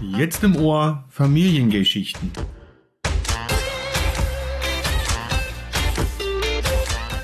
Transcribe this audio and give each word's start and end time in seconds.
Jetzt 0.00 0.44
im 0.44 0.54
Ohr 0.56 1.04
Familiengeschichten. 1.10 2.30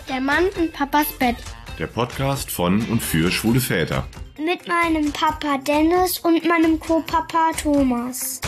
Der 0.08 0.20
Mann 0.20 0.46
in 0.58 0.72
Papas 0.72 1.06
Bett. 1.18 1.36
Der 1.78 1.86
Podcast 1.86 2.50
von 2.50 2.84
und 2.88 3.00
für 3.00 3.30
schwule 3.30 3.60
Väter. 3.60 4.08
Mit 4.38 4.66
meinem 4.66 5.12
Papa 5.12 5.58
Dennis 5.58 6.18
und 6.18 6.44
meinem 6.44 6.80
Co-Papa 6.80 7.52
Thomas. 7.62 8.40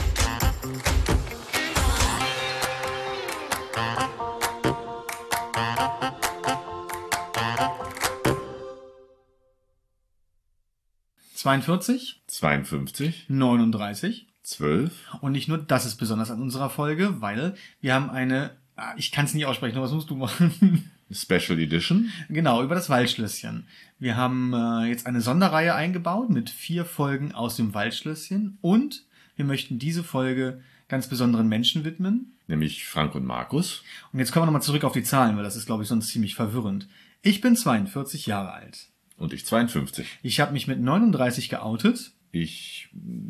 Zweiundvierzig, 11.34 12.22
52, 12.36 13.26
39. 13.28 14.26
12, 14.42 14.92
Und 15.22 15.32
nicht 15.32 15.48
nur 15.48 15.58
das 15.58 15.86
ist 15.86 15.96
besonders 15.96 16.30
an 16.30 16.40
unserer 16.40 16.70
Folge, 16.70 17.20
weil 17.20 17.54
wir 17.80 17.94
haben 17.94 18.10
eine, 18.10 18.52
ah, 18.76 18.94
ich 18.96 19.10
kann 19.10 19.24
es 19.24 19.34
nicht 19.34 19.46
aussprechen, 19.46 19.80
was 19.80 19.90
musst 19.90 20.10
du 20.10 20.16
machen? 20.16 20.90
Special 21.10 21.58
Edition. 21.58 22.10
genau, 22.28 22.62
über 22.62 22.74
das 22.74 22.90
Waldschlösschen. 22.90 23.66
Wir 23.98 24.16
haben 24.16 24.52
äh, 24.52 24.84
jetzt 24.88 25.06
eine 25.06 25.20
Sonderreihe 25.20 25.74
eingebaut 25.74 26.30
mit 26.30 26.50
vier 26.50 26.84
Folgen 26.84 27.32
aus 27.32 27.56
dem 27.56 27.74
Waldschlösschen 27.74 28.58
und 28.60 29.04
wir 29.34 29.44
möchten 29.44 29.78
diese 29.78 30.04
Folge 30.04 30.60
ganz 30.88 31.08
besonderen 31.08 31.48
Menschen 31.48 31.84
widmen. 31.84 32.34
Nämlich 32.48 32.84
Frank 32.86 33.14
und 33.14 33.24
Markus. 33.24 33.82
Und 34.12 34.18
jetzt 34.18 34.30
kommen 34.30 34.42
wir 34.42 34.46
nochmal 34.46 34.62
zurück 34.62 34.84
auf 34.84 34.92
die 34.92 35.02
Zahlen, 35.02 35.36
weil 35.36 35.44
das 35.44 35.56
ist, 35.56 35.66
glaube 35.66 35.82
ich, 35.82 35.88
sonst 35.88 36.08
ziemlich 36.08 36.34
verwirrend. 36.34 36.86
Ich 37.22 37.40
bin 37.40 37.56
42 37.56 38.26
Jahre 38.26 38.52
alt. 38.52 38.90
Und 39.16 39.32
ich 39.32 39.46
52. 39.46 40.06
Ich 40.22 40.40
habe 40.40 40.52
mich 40.52 40.68
mit 40.68 40.80
39 40.80 41.48
geoutet. 41.48 42.12
Ich, 42.42 42.88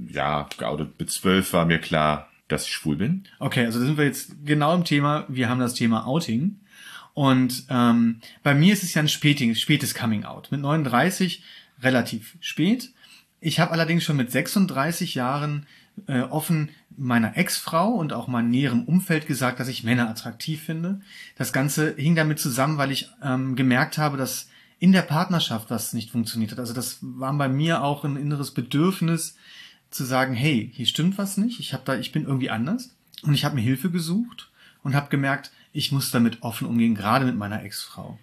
ja, 0.08 0.48
geoutet 0.58 0.98
mit 0.98 1.10
12 1.10 1.52
war 1.52 1.64
mir 1.64 1.78
klar, 1.78 2.28
dass 2.48 2.66
ich 2.66 2.72
schwul 2.72 2.96
bin. 2.96 3.24
Okay, 3.38 3.64
also 3.64 3.78
da 3.78 3.86
sind 3.86 3.98
wir 3.98 4.04
jetzt 4.04 4.44
genau 4.44 4.74
im 4.74 4.84
Thema. 4.84 5.24
Wir 5.28 5.48
haben 5.48 5.60
das 5.60 5.74
Thema 5.74 6.06
Outing. 6.06 6.60
Und 7.14 7.64
ähm, 7.70 8.20
bei 8.42 8.54
mir 8.54 8.72
ist 8.72 8.82
es 8.82 8.94
ja 8.94 9.02
ein 9.02 9.08
spätes, 9.08 9.60
spätes 9.60 9.94
Coming 9.94 10.24
Out. 10.24 10.50
Mit 10.50 10.60
39 10.60 11.42
relativ 11.82 12.36
spät. 12.40 12.90
Ich 13.40 13.60
habe 13.60 13.72
allerdings 13.72 14.04
schon 14.04 14.16
mit 14.16 14.30
36 14.30 15.14
Jahren 15.14 15.66
äh, 16.08 16.20
offen 16.20 16.70
meiner 16.96 17.36
Ex-Frau 17.36 17.90
und 17.90 18.12
auch 18.12 18.26
meinem 18.26 18.50
näheren 18.50 18.84
Umfeld 18.84 19.26
gesagt, 19.26 19.60
dass 19.60 19.68
ich 19.68 19.84
Männer 19.84 20.08
attraktiv 20.08 20.62
finde. 20.62 21.00
Das 21.36 21.52
Ganze 21.52 21.94
hing 21.96 22.14
damit 22.16 22.38
zusammen, 22.38 22.78
weil 22.78 22.90
ich 22.90 23.08
ähm, 23.22 23.56
gemerkt 23.56 23.98
habe, 23.98 24.16
dass 24.16 24.48
in 24.78 24.92
der 24.92 25.02
Partnerschaft 25.02 25.70
was 25.70 25.92
nicht 25.92 26.10
funktioniert 26.10 26.52
hat. 26.52 26.58
Also 26.58 26.74
das 26.74 26.98
war 27.00 27.32
bei 27.34 27.48
mir 27.48 27.82
auch 27.82 28.04
ein 28.04 28.16
inneres 28.16 28.52
Bedürfnis 28.52 29.36
zu 29.90 30.04
sagen, 30.04 30.34
hey, 30.34 30.70
hier 30.74 30.86
stimmt 30.86 31.18
was 31.18 31.36
nicht. 31.36 31.60
Ich 31.60 31.72
habe 31.72 31.82
da, 31.84 31.96
ich 31.96 32.12
bin 32.12 32.24
irgendwie 32.24 32.50
anders 32.50 32.94
und 33.22 33.34
ich 33.34 33.44
habe 33.44 33.54
mir 33.54 33.62
Hilfe 33.62 33.90
gesucht 33.90 34.50
und 34.82 34.94
habe 34.94 35.08
gemerkt, 35.08 35.50
ich 35.72 35.92
muss 35.92 36.10
damit 36.10 36.42
offen 36.42 36.66
umgehen, 36.66 36.94
gerade 36.94 37.24
mit 37.24 37.36
meiner 37.36 37.62
Ex-Frau. 37.62 38.18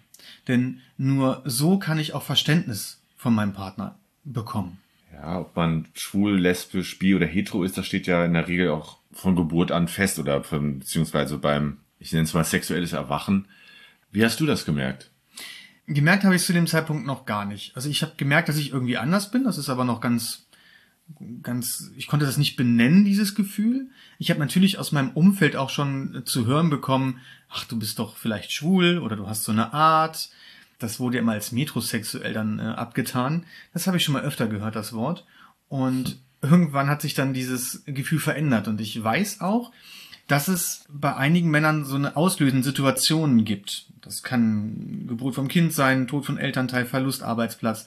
Denn 0.48 0.80
nur 0.96 1.42
so 1.44 1.78
kann 1.78 1.98
ich 1.98 2.14
auch 2.14 2.22
Verständnis 2.22 3.00
von 3.16 3.34
meinem 3.34 3.52
Partner 3.52 3.98
bekommen. 4.24 4.78
Ja, 5.12 5.40
ob 5.40 5.54
man 5.56 5.86
schwul, 5.94 6.38
lesbisch, 6.38 6.98
bi 6.98 7.14
oder 7.14 7.26
hetero 7.26 7.62
ist, 7.62 7.78
das 7.78 7.86
steht 7.86 8.06
ja 8.06 8.24
in 8.24 8.34
der 8.34 8.48
Regel 8.48 8.70
auch 8.70 8.98
von 9.12 9.36
Geburt 9.36 9.70
an 9.70 9.88
fest 9.88 10.18
oder 10.18 10.42
von, 10.42 10.80
beziehungsweise 10.80 11.38
beim, 11.38 11.78
ich 12.00 12.12
nenne 12.12 12.24
es 12.24 12.34
mal 12.34 12.44
sexuelles 12.44 12.92
Erwachen. 12.92 13.46
Wie 14.10 14.24
hast 14.24 14.40
du 14.40 14.46
das 14.46 14.64
gemerkt? 14.64 15.10
Gemerkt 15.86 16.24
habe 16.24 16.34
ich 16.34 16.42
zu 16.42 16.52
dem 16.52 16.66
Zeitpunkt 16.66 17.06
noch 17.06 17.26
gar 17.26 17.44
nicht. 17.44 17.76
Also 17.76 17.88
ich 17.90 18.02
habe 18.02 18.12
gemerkt, 18.16 18.48
dass 18.48 18.56
ich 18.56 18.72
irgendwie 18.72 18.96
anders 18.96 19.30
bin. 19.30 19.44
Das 19.44 19.58
ist 19.58 19.68
aber 19.68 19.84
noch 19.84 20.00
ganz, 20.00 20.46
ganz, 21.42 21.90
ich 21.96 22.06
konnte 22.06 22.24
das 22.24 22.38
nicht 22.38 22.56
benennen, 22.56 23.04
dieses 23.04 23.34
Gefühl. 23.34 23.88
Ich 24.18 24.30
habe 24.30 24.40
natürlich 24.40 24.78
aus 24.78 24.92
meinem 24.92 25.10
Umfeld 25.10 25.56
auch 25.56 25.68
schon 25.68 26.22
zu 26.24 26.46
hören 26.46 26.70
bekommen, 26.70 27.20
ach, 27.50 27.64
du 27.64 27.78
bist 27.78 27.98
doch 27.98 28.16
vielleicht 28.16 28.52
schwul 28.52 28.98
oder 28.98 29.16
du 29.16 29.26
hast 29.26 29.44
so 29.44 29.52
eine 29.52 29.74
Art. 29.74 30.30
Das 30.78 31.00
wurde 31.00 31.16
ja 31.16 31.22
immer 31.22 31.32
als 31.32 31.52
metrosexuell 31.52 32.32
dann 32.32 32.58
äh, 32.58 32.62
abgetan. 32.62 33.44
Das 33.72 33.86
habe 33.86 33.98
ich 33.98 34.04
schon 34.04 34.14
mal 34.14 34.22
öfter 34.22 34.46
gehört, 34.46 34.76
das 34.76 34.92
Wort. 34.94 35.26
Und 35.68 36.18
irgendwann 36.40 36.88
hat 36.88 37.02
sich 37.02 37.14
dann 37.14 37.34
dieses 37.34 37.84
Gefühl 37.86 38.20
verändert. 38.20 38.68
Und 38.68 38.80
ich 38.80 39.02
weiß 39.02 39.40
auch, 39.40 39.70
dass 40.26 40.48
es 40.48 40.84
bei 40.88 41.14
einigen 41.14 41.50
Männern 41.50 41.84
so 41.84 41.96
eine 41.96 42.16
auslösende 42.16 42.64
Situationen 42.64 43.44
gibt. 43.44 43.86
Das 44.00 44.22
kann 44.22 45.06
Geburt 45.06 45.34
vom 45.34 45.48
Kind 45.48 45.72
sein, 45.72 46.06
Tod 46.06 46.24
von 46.24 46.38
Elternteil, 46.38 46.86
Verlust 46.86 47.22
Arbeitsplatz 47.22 47.86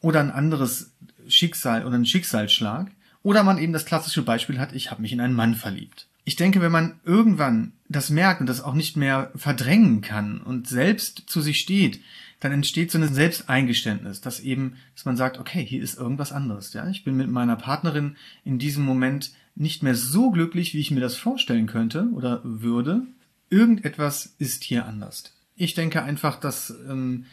oder 0.00 0.20
ein 0.20 0.30
anderes 0.30 0.92
Schicksal 1.28 1.84
oder 1.86 1.96
ein 1.96 2.06
Schicksalsschlag. 2.06 2.90
Oder 3.22 3.42
man 3.42 3.58
eben 3.58 3.72
das 3.72 3.84
klassische 3.84 4.22
Beispiel 4.22 4.58
hat, 4.58 4.72
ich 4.74 4.90
habe 4.90 5.02
mich 5.02 5.12
in 5.12 5.20
einen 5.20 5.34
Mann 5.34 5.54
verliebt. 5.54 6.06
Ich 6.24 6.36
denke, 6.36 6.60
wenn 6.60 6.72
man 6.72 7.00
irgendwann 7.04 7.72
das 7.88 8.10
merkt 8.10 8.40
und 8.40 8.48
das 8.48 8.62
auch 8.62 8.74
nicht 8.74 8.96
mehr 8.96 9.30
verdrängen 9.34 10.00
kann 10.00 10.40
und 10.40 10.68
selbst 10.68 11.24
zu 11.26 11.40
sich 11.40 11.58
steht, 11.58 12.00
dann 12.40 12.52
entsteht 12.52 12.90
so 12.90 12.98
ein 12.98 13.12
Selbsteingeständnis, 13.12 14.20
dass 14.20 14.40
eben, 14.40 14.76
dass 14.94 15.04
man 15.04 15.16
sagt, 15.16 15.38
okay, 15.38 15.64
hier 15.64 15.82
ist 15.82 15.98
irgendwas 15.98 16.32
anderes. 16.32 16.72
Ja, 16.72 16.88
ich 16.88 17.04
bin 17.04 17.16
mit 17.16 17.28
meiner 17.28 17.56
Partnerin 17.56 18.16
in 18.44 18.58
diesem 18.58 18.84
Moment 18.84 19.32
nicht 19.60 19.82
mehr 19.82 19.94
so 19.94 20.30
glücklich, 20.30 20.72
wie 20.72 20.80
ich 20.80 20.90
mir 20.90 21.00
das 21.00 21.16
vorstellen 21.16 21.66
könnte 21.66 22.08
oder 22.14 22.40
würde. 22.44 23.02
Irgendetwas 23.50 24.34
ist 24.38 24.64
hier 24.64 24.86
anders. 24.86 25.34
Ich 25.54 25.74
denke 25.74 26.02
einfach, 26.02 26.40
dass, 26.40 26.74
ähm, 26.88 27.26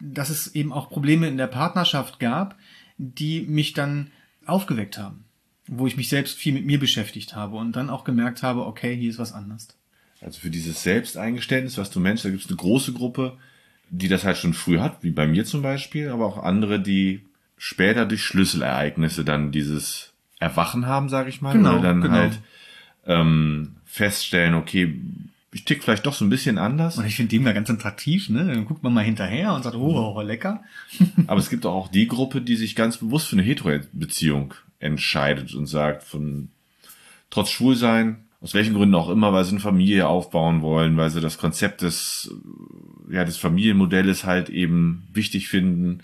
dass 0.00 0.30
es 0.30 0.54
eben 0.54 0.72
auch 0.72 0.88
Probleme 0.88 1.26
in 1.26 1.36
der 1.36 1.48
Partnerschaft 1.48 2.20
gab, 2.20 2.56
die 2.96 3.40
mich 3.42 3.72
dann 3.72 4.12
aufgeweckt 4.46 4.98
haben, 4.98 5.24
wo 5.66 5.88
ich 5.88 5.96
mich 5.96 6.08
selbst 6.08 6.38
viel 6.38 6.52
mit 6.52 6.64
mir 6.64 6.78
beschäftigt 6.78 7.34
habe 7.34 7.56
und 7.56 7.74
dann 7.74 7.90
auch 7.90 8.04
gemerkt 8.04 8.44
habe, 8.44 8.66
okay, 8.66 8.94
hier 8.94 9.10
ist 9.10 9.18
was 9.18 9.32
anders. 9.32 9.66
Also 10.20 10.38
für 10.38 10.50
dieses 10.50 10.84
Selbsteingeständnis, 10.84 11.76
was 11.76 11.90
du 11.90 11.98
meinst, 11.98 12.24
da 12.24 12.30
gibt 12.30 12.44
es 12.44 12.48
eine 12.48 12.56
große 12.56 12.92
Gruppe, 12.92 13.36
die 13.90 14.08
das 14.08 14.22
halt 14.22 14.36
schon 14.36 14.54
früh 14.54 14.78
hat, 14.78 15.02
wie 15.02 15.10
bei 15.10 15.26
mir 15.26 15.44
zum 15.44 15.60
Beispiel, 15.60 16.10
aber 16.10 16.24
auch 16.24 16.38
andere, 16.38 16.80
die 16.80 17.22
später 17.56 18.06
durch 18.06 18.22
Schlüsselereignisse 18.22 19.24
dann 19.24 19.50
dieses 19.50 20.13
Erwachen 20.44 20.86
haben, 20.86 21.08
sage 21.08 21.28
ich 21.28 21.40
mal, 21.40 21.52
Genau, 21.52 21.78
oder 21.78 21.82
dann 21.82 22.00
genau. 22.00 22.14
halt 22.14 22.40
ähm, 23.06 23.72
feststellen, 23.84 24.54
okay, 24.54 25.00
ich 25.52 25.64
tick 25.64 25.84
vielleicht 25.84 26.04
doch 26.04 26.14
so 26.14 26.24
ein 26.24 26.30
bisschen 26.30 26.58
anders. 26.58 26.98
Und 26.98 27.06
ich 27.06 27.14
finde 27.14 27.30
den 27.30 27.44
da 27.44 27.52
ganz 27.52 27.70
attraktiv, 27.70 28.28
ne? 28.28 28.44
Dann 28.44 28.64
guckt 28.64 28.82
man 28.82 28.92
mal 28.92 29.04
hinterher 29.04 29.54
und 29.54 29.62
sagt, 29.62 29.76
oh, 29.76 30.14
oh 30.16 30.20
lecker. 30.20 30.64
Aber 31.28 31.38
es 31.38 31.48
gibt 31.48 31.64
auch 31.64 31.88
die 31.88 32.08
Gruppe, 32.08 32.40
die 32.40 32.56
sich 32.56 32.74
ganz 32.74 32.96
bewusst 32.96 33.28
für 33.28 33.36
eine 33.36 33.44
Hetero-Beziehung 33.44 34.54
entscheidet 34.80 35.54
und 35.54 35.66
sagt, 35.66 36.02
von 36.02 36.48
trotz 37.30 37.50
Schwulsein, 37.50 38.24
aus 38.40 38.52
welchen 38.52 38.74
Gründen 38.74 38.96
auch 38.96 39.08
immer, 39.08 39.32
weil 39.32 39.44
sie 39.44 39.52
eine 39.52 39.60
Familie 39.60 40.08
aufbauen 40.08 40.60
wollen, 40.60 40.96
weil 40.96 41.10
sie 41.10 41.20
das 41.20 41.38
Konzept 41.38 41.82
des, 41.82 42.34
ja, 43.08 43.24
des 43.24 43.36
Familienmodells 43.36 44.24
halt 44.24 44.50
eben 44.50 45.08
wichtig 45.12 45.48
finden, 45.48 46.00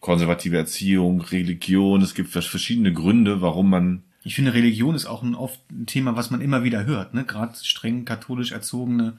konservative 0.00 0.56
Erziehung, 0.56 1.20
Religion, 1.20 2.02
es 2.02 2.14
gibt 2.14 2.30
verschiedene 2.30 2.92
Gründe, 2.92 3.40
warum 3.40 3.70
man 3.70 4.02
Ich 4.24 4.34
finde, 4.34 4.54
Religion 4.54 4.94
ist 4.94 5.06
auch 5.06 5.22
ein 5.22 5.34
oft 5.34 5.60
ein 5.70 5.86
Thema, 5.86 6.16
was 6.16 6.30
man 6.30 6.40
immer 6.40 6.64
wieder 6.64 6.84
hört, 6.86 7.14
ne? 7.14 7.24
Gerade 7.24 7.54
streng 7.62 8.04
katholisch 8.04 8.52
erzogene 8.52 9.18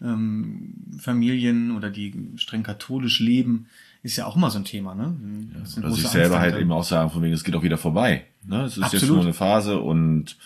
ähm, 0.00 0.74
Familien 0.98 1.76
oder 1.76 1.90
die 1.90 2.14
streng 2.36 2.62
katholisch 2.62 3.20
leben, 3.20 3.66
ist 4.02 4.16
ja 4.16 4.26
auch 4.26 4.36
immer 4.36 4.50
so 4.50 4.58
ein 4.58 4.64
Thema, 4.64 4.94
ne? 4.94 5.16
Das 5.60 5.76
oder 5.78 5.90
sich 5.90 6.04
große 6.04 6.12
selber 6.12 6.36
Angst 6.36 6.52
halt 6.52 6.62
eben 6.62 6.72
auch 6.72 6.84
sagen, 6.84 7.10
von 7.10 7.22
wegen, 7.22 7.34
es 7.34 7.44
geht 7.44 7.56
auch 7.56 7.62
wieder 7.62 7.78
vorbei. 7.78 8.26
Ne? 8.46 8.62
Es 8.62 8.72
ist 8.72 8.84
jetzt 8.84 8.94
Absolut. 8.94 9.16
nur 9.16 9.24
eine 9.24 9.34
Phase 9.34 9.78
und 9.80 10.36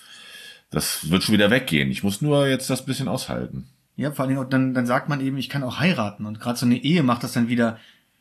das 0.71 1.10
wird 1.10 1.22
schon 1.22 1.34
wieder 1.34 1.50
weggehen. 1.50 1.91
Ich 1.91 2.03
muss 2.03 2.22
nur 2.22 2.48
jetzt 2.48 2.71
das 2.71 2.84
bisschen 2.84 3.09
aushalten. 3.09 3.66
Ja, 3.97 4.10
vor 4.10 4.25
allem, 4.25 4.48
dann, 4.48 4.72
dann 4.72 4.87
sagt 4.87 5.09
man 5.09 5.21
eben, 5.21 5.37
ich 5.37 5.50
kann 5.50 5.62
auch 5.62 5.78
heiraten. 5.78 6.25
Und 6.25 6.41
gerade 6.41 6.59
so 6.59 6.65
eine 6.65 6.82
Ehe 6.82 7.03
macht 7.03 7.22
das 7.22 7.32
dann 7.32 7.48
wieder 7.48 7.78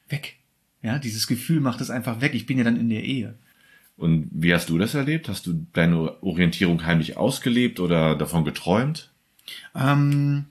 weg. 0.10 0.36
Ja, 0.84 1.00
dieses 1.00 1.28
Gefühl 1.28 1.60
macht 1.60 1.82
es 1.82 1.90
einfach 1.90 2.22
weg. 2.22 2.34
Ich 2.34 2.46
bin 2.46 2.58
ja 2.58 2.64
dann 2.64 2.80
in 2.80 2.90
der 2.90 3.04
Ehe. 3.04 3.36
Und 3.98 4.30
wie 4.32 4.54
hast 4.54 4.70
du 4.70 4.78
das 4.78 4.96
erlebt? 4.96 5.30
Hast 5.30 5.46
du 5.46 5.66
deine 5.74 6.24
Orientierung 6.24 6.86
heimlich 6.86 7.18
ausgelebt 7.18 7.80
oder 7.80 8.16
davon 8.16 8.44
geträumt? 8.44 9.12
Ähm, 9.76 10.46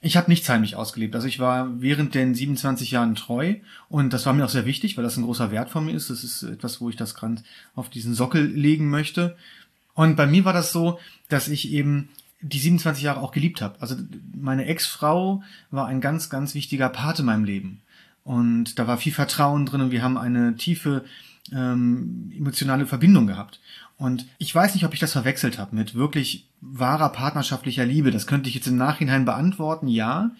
ich 0.00 0.16
habe 0.16 0.30
nichts 0.30 0.48
heimlich 0.48 0.76
ausgelebt. 0.76 1.14
Also 1.14 1.26
ich 1.26 1.38
war 1.38 1.80
während 1.82 2.14
den 2.14 2.34
27 2.34 2.90
Jahren 2.90 3.14
treu 3.14 3.56
und 3.88 4.12
das 4.12 4.24
war 4.26 4.32
mir 4.32 4.44
auch 4.44 4.50
sehr 4.50 4.66
wichtig, 4.66 4.96
weil 4.96 5.04
das 5.04 5.16
ein 5.16 5.24
großer 5.24 5.50
Wert 5.50 5.70
von 5.70 5.84
mir 5.84 5.94
ist. 5.94 6.08
Das 6.10 6.24
ist 6.24 6.42
etwas, 6.44 6.80
wo 6.80 6.88
ich 6.88 6.96
das 6.96 7.14
gerade 7.14 7.42
auf 7.74 7.90
diesen 7.90 8.14
Sockel 8.14 8.44
legen 8.44 8.88
möchte. 8.88 9.36
Und 9.94 10.16
bei 10.16 10.26
mir 10.26 10.44
war 10.44 10.52
das 10.52 10.72
so, 10.72 10.98
dass 11.28 11.48
ich 11.48 11.70
eben 11.72 12.08
die 12.40 12.58
27 12.58 13.02
Jahre 13.02 13.20
auch 13.20 13.32
geliebt 13.32 13.62
habe. 13.62 13.80
Also 13.80 13.96
meine 14.34 14.66
Ex-Frau 14.66 15.42
war 15.70 15.86
ein 15.86 16.02
ganz, 16.02 16.28
ganz 16.28 16.54
wichtiger 16.54 16.90
Part 16.90 17.18
in 17.20 17.24
meinem 17.24 17.44
Leben. 17.44 17.80
Und 18.24 18.78
da 18.78 18.86
war 18.86 18.96
viel 18.96 19.12
Vertrauen 19.12 19.66
drin 19.66 19.82
und 19.82 19.90
wir 19.90 20.02
haben 20.02 20.16
eine 20.16 20.56
tiefe 20.56 21.04
ähm, 21.52 22.32
emotionale 22.34 22.86
Verbindung 22.86 23.26
gehabt. 23.26 23.60
Und 23.96 24.26
ich 24.38 24.52
weiß 24.52 24.74
nicht, 24.74 24.84
ob 24.84 24.92
ich 24.92 25.00
das 25.00 25.12
verwechselt 25.12 25.58
habe 25.58 25.76
mit 25.76 25.94
wirklich 25.94 26.48
wahrer 26.60 27.10
partnerschaftlicher 27.10 27.86
Liebe. 27.86 28.10
Das 28.10 28.26
könnte 28.26 28.48
ich 28.48 28.54
jetzt 28.54 28.66
im 28.66 28.76
Nachhinein 28.76 29.24
beantworten, 29.24 29.86
ja. 29.86 30.32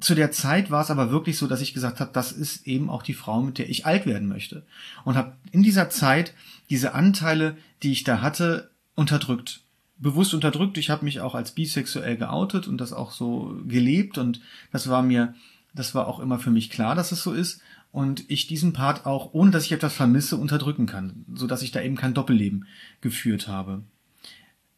Zu 0.00 0.14
der 0.14 0.30
Zeit 0.30 0.70
war 0.70 0.82
es 0.82 0.90
aber 0.90 1.10
wirklich 1.10 1.36
so, 1.36 1.46
dass 1.46 1.60
ich 1.60 1.74
gesagt 1.74 2.00
habe, 2.00 2.10
das 2.14 2.32
ist 2.32 2.66
eben 2.66 2.88
auch 2.88 3.02
die 3.02 3.14
Frau, 3.14 3.42
mit 3.42 3.58
der 3.58 3.68
ich 3.68 3.84
alt 3.84 4.06
werden 4.06 4.28
möchte. 4.28 4.64
Und 5.04 5.16
habe 5.16 5.34
in 5.50 5.62
dieser 5.62 5.90
Zeit 5.90 6.32
diese 6.70 6.94
Anteile, 6.94 7.56
die 7.82 7.92
ich 7.92 8.04
da 8.04 8.22
hatte, 8.22 8.70
unterdrückt. 8.94 9.60
Bewusst 9.98 10.32
unterdrückt. 10.32 10.78
Ich 10.78 10.88
habe 10.88 11.04
mich 11.04 11.20
auch 11.20 11.34
als 11.34 11.52
bisexuell 11.52 12.16
geoutet 12.16 12.66
und 12.66 12.78
das 12.80 12.92
auch 12.92 13.12
so 13.12 13.60
gelebt 13.66 14.18
und 14.18 14.40
das 14.72 14.88
war 14.88 15.02
mir, 15.02 15.34
das 15.74 15.94
war 15.94 16.06
auch 16.06 16.20
immer 16.20 16.38
für 16.38 16.50
mich 16.50 16.70
klar, 16.70 16.94
dass 16.94 17.12
es 17.12 17.22
so 17.22 17.32
ist 17.32 17.60
und 17.92 18.28
ich 18.28 18.46
diesen 18.46 18.72
Part 18.72 19.06
auch, 19.06 19.34
ohne 19.34 19.50
dass 19.50 19.64
ich 19.64 19.72
etwas 19.72 19.94
vermisse, 19.94 20.36
unterdrücken 20.36 20.86
kann, 20.86 21.24
so 21.34 21.46
dass 21.46 21.62
ich 21.62 21.72
da 21.72 21.82
eben 21.82 21.96
kein 21.96 22.14
Doppelleben 22.14 22.66
geführt 23.00 23.48
habe. 23.48 23.82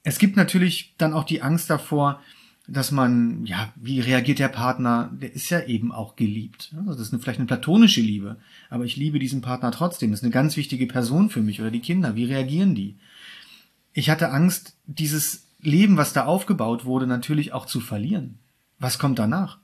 Es 0.03 0.19
gibt 0.19 0.37
natürlich 0.37 0.95
dann 0.99 1.13
auch 1.13 1.25
die 1.25 1.43
Angst 1.43 1.71
davor, 1.71 2.21
dass 2.69 2.91
man, 2.91 3.47
ja, 3.47 3.73
wie 3.77 4.01
reagiert 4.01 4.39
der 4.39 4.49
Partner? 4.49 5.11
Der 5.15 5.33
ist 5.33 5.51
ja 5.51 5.63
eben 5.65 5.93
auch 5.93 6.17
geliebt. 6.17 6.75
Also 6.77 6.93
das 6.93 7.09
ist 7.09 7.13
eine, 7.13 7.23
vielleicht 7.23 7.39
eine 7.39 7.47
platonische 7.47 8.01
Liebe, 8.01 8.37
aber 8.71 8.85
ich 8.85 8.97
liebe 8.97 9.19
diesen 9.19 9.41
Partner 9.41 9.71
trotzdem. 9.71 10.11
Das 10.11 10.21
ist 10.21 10.25
eine 10.25 10.33
ganz 10.33 10.57
wichtige 10.57 10.87
Person 10.87 11.31
für 11.31 11.43
mich 11.43 11.61
oder 11.61 11.71
die 11.71 11.81
Kinder. 11.81 12.17
Wie 12.17 12.25
reagieren 12.25 12.75
die? 12.75 12.97
Ich 13.93 14.11
hatte 14.11 14.31
Angst, 14.31 14.77
dieses 14.87 15.47
Leben, 15.61 15.97
was 15.97 16.13
da 16.13 16.25
aufgebaut 16.25 16.85
wurde, 16.85 17.07
natürlich 17.07 17.53
auch 17.53 17.67
zu 17.67 17.81
verlieren. 17.81 18.39
Was 18.79 18.99
kommt 18.99 19.19
danach? 19.19 19.59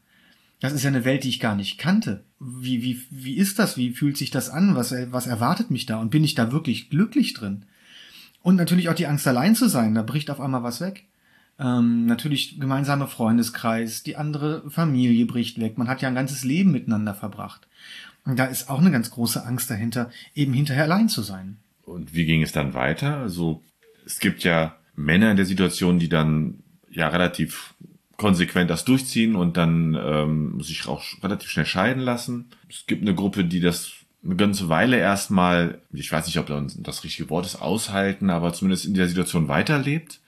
Das 0.62 0.72
ist 0.72 0.84
ja 0.84 0.90
eine 0.90 1.04
Welt, 1.04 1.24
die 1.24 1.28
ich 1.28 1.40
gar 1.40 1.56
nicht 1.56 1.76
kannte. 1.76 2.22
Wie, 2.38 2.84
wie, 2.84 3.02
wie 3.10 3.36
ist 3.36 3.58
das? 3.58 3.76
Wie 3.76 3.90
fühlt 3.90 4.16
sich 4.16 4.30
das 4.30 4.48
an? 4.48 4.76
Was, 4.76 4.94
was 5.10 5.26
erwartet 5.26 5.72
mich 5.72 5.86
da? 5.86 5.98
Und 5.98 6.10
bin 6.10 6.22
ich 6.22 6.36
da 6.36 6.52
wirklich 6.52 6.88
glücklich 6.88 7.34
drin? 7.34 7.64
Und 8.42 8.54
natürlich 8.54 8.88
auch 8.88 8.94
die 8.94 9.08
Angst, 9.08 9.26
allein 9.26 9.56
zu 9.56 9.68
sein. 9.68 9.96
Da 9.96 10.02
bricht 10.02 10.30
auf 10.30 10.40
einmal 10.40 10.62
was 10.62 10.80
weg. 10.80 11.08
Ähm, 11.58 12.06
natürlich 12.06 12.60
gemeinsame 12.60 13.08
Freundeskreis, 13.08 14.04
die 14.04 14.14
andere 14.14 14.70
Familie 14.70 15.26
bricht 15.26 15.60
weg. 15.60 15.78
Man 15.78 15.88
hat 15.88 16.00
ja 16.00 16.06
ein 16.06 16.14
ganzes 16.14 16.44
Leben 16.44 16.70
miteinander 16.70 17.14
verbracht. 17.14 17.66
Und 18.24 18.38
da 18.38 18.44
ist 18.44 18.70
auch 18.70 18.78
eine 18.78 18.92
ganz 18.92 19.10
große 19.10 19.44
Angst 19.44 19.68
dahinter, 19.68 20.12
eben 20.32 20.52
hinterher 20.52 20.84
allein 20.84 21.08
zu 21.08 21.22
sein. 21.22 21.56
Und 21.82 22.14
wie 22.14 22.24
ging 22.24 22.40
es 22.40 22.52
dann 22.52 22.72
weiter? 22.72 23.16
Also 23.16 23.64
es 24.06 24.20
gibt 24.20 24.44
ja 24.44 24.76
Männer 24.94 25.32
in 25.32 25.36
der 25.36 25.46
Situation, 25.46 25.98
die 25.98 26.08
dann 26.08 26.60
ja 26.88 27.08
relativ 27.08 27.74
konsequent 28.16 28.70
das 28.70 28.84
durchziehen 28.84 29.36
und 29.36 29.56
dann 29.56 29.96
ähm, 30.00 30.60
sich 30.60 30.86
auch 30.86 31.02
relativ 31.22 31.50
schnell 31.50 31.66
scheiden 31.66 32.02
lassen. 32.02 32.46
Es 32.68 32.86
gibt 32.86 33.02
eine 33.02 33.14
Gruppe, 33.14 33.44
die 33.44 33.60
das 33.60 33.92
eine 34.24 34.36
ganze 34.36 34.68
Weile 34.68 34.98
erstmal, 34.98 35.80
ich 35.92 36.12
weiß 36.12 36.26
nicht, 36.26 36.38
ob 36.38 36.46
das 36.78 37.02
richtige 37.04 37.28
Wort 37.30 37.44
ist, 37.46 37.56
aushalten, 37.60 38.30
aber 38.30 38.52
zumindest 38.52 38.84
in 38.84 38.94
der 38.94 39.08
Situation 39.08 39.48
weiterlebt 39.48 40.20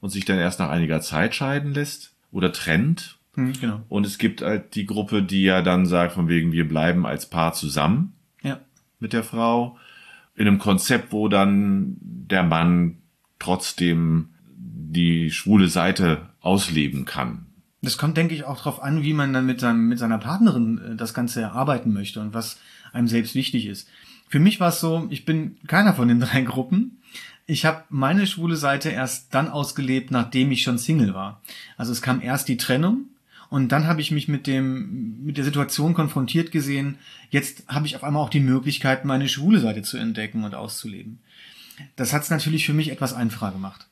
und 0.00 0.10
sich 0.10 0.24
dann 0.24 0.38
erst 0.38 0.60
nach 0.60 0.70
einiger 0.70 1.00
Zeit 1.00 1.34
scheiden 1.34 1.74
lässt 1.74 2.12
oder 2.30 2.52
trennt. 2.52 3.18
Hm, 3.34 3.52
genau. 3.60 3.82
Und 3.88 4.06
es 4.06 4.18
gibt 4.18 4.42
halt 4.42 4.74
die 4.76 4.86
Gruppe, 4.86 5.22
die 5.22 5.42
ja 5.42 5.62
dann 5.62 5.86
sagt, 5.86 6.12
von 6.12 6.28
wegen, 6.28 6.52
wir 6.52 6.68
bleiben 6.68 7.06
als 7.06 7.26
Paar 7.26 7.52
zusammen 7.52 8.12
Ja. 8.42 8.60
mit 9.00 9.12
der 9.12 9.24
Frau. 9.24 9.76
In 10.36 10.46
einem 10.46 10.58
Konzept, 10.58 11.12
wo 11.12 11.28
dann 11.28 11.96
der 12.00 12.44
Mann 12.44 12.98
trotzdem 13.40 14.28
die 14.46 15.30
schwule 15.30 15.68
Seite 15.68 16.29
ausleben 16.40 17.04
kann. 17.04 17.46
Das 17.82 17.96
kommt, 17.96 18.16
denke 18.16 18.34
ich, 18.34 18.44
auch 18.44 18.58
darauf 18.58 18.82
an, 18.82 19.02
wie 19.02 19.14
man 19.14 19.32
dann 19.32 19.46
mit, 19.46 19.60
seinem, 19.60 19.88
mit 19.88 19.98
seiner 19.98 20.18
Partnerin 20.18 20.78
äh, 20.78 20.96
das 20.96 21.14
Ganze 21.14 21.40
erarbeiten 21.40 21.92
möchte 21.92 22.20
und 22.20 22.34
was 22.34 22.58
einem 22.92 23.08
selbst 23.08 23.34
wichtig 23.34 23.66
ist. 23.66 23.88
Für 24.28 24.38
mich 24.38 24.60
war 24.60 24.68
es 24.68 24.80
so, 24.80 25.06
ich 25.10 25.24
bin 25.24 25.56
keiner 25.66 25.94
von 25.94 26.08
den 26.08 26.20
drei 26.20 26.42
Gruppen. 26.42 27.00
Ich 27.46 27.64
habe 27.64 27.84
meine 27.88 28.26
schwule 28.26 28.56
Seite 28.56 28.90
erst 28.90 29.34
dann 29.34 29.48
ausgelebt, 29.48 30.10
nachdem 30.10 30.52
ich 30.52 30.62
schon 30.62 30.78
Single 30.78 31.14
war. 31.14 31.40
Also 31.76 31.92
es 31.92 32.02
kam 32.02 32.20
erst 32.20 32.48
die 32.48 32.56
Trennung 32.56 33.06
und 33.48 33.72
dann 33.72 33.86
habe 33.88 34.00
ich 34.00 34.12
mich 34.12 34.28
mit 34.28 34.46
dem 34.46 35.24
mit 35.24 35.36
der 35.36 35.44
Situation 35.44 35.94
konfrontiert 35.94 36.52
gesehen. 36.52 36.98
Jetzt 37.30 37.64
habe 37.66 37.86
ich 37.86 37.96
auf 37.96 38.04
einmal 38.04 38.22
auch 38.22 38.30
die 38.30 38.40
Möglichkeit, 38.40 39.04
meine 39.04 39.28
schwule 39.28 39.58
Seite 39.58 39.82
zu 39.82 39.96
entdecken 39.96 40.44
und 40.44 40.54
auszuleben. 40.54 41.18
Das 41.96 42.12
hat 42.12 42.22
es 42.22 42.30
natürlich 42.30 42.66
für 42.66 42.74
mich 42.74 42.90
etwas 42.90 43.14
einfacher 43.14 43.50
gemacht. 43.50 43.88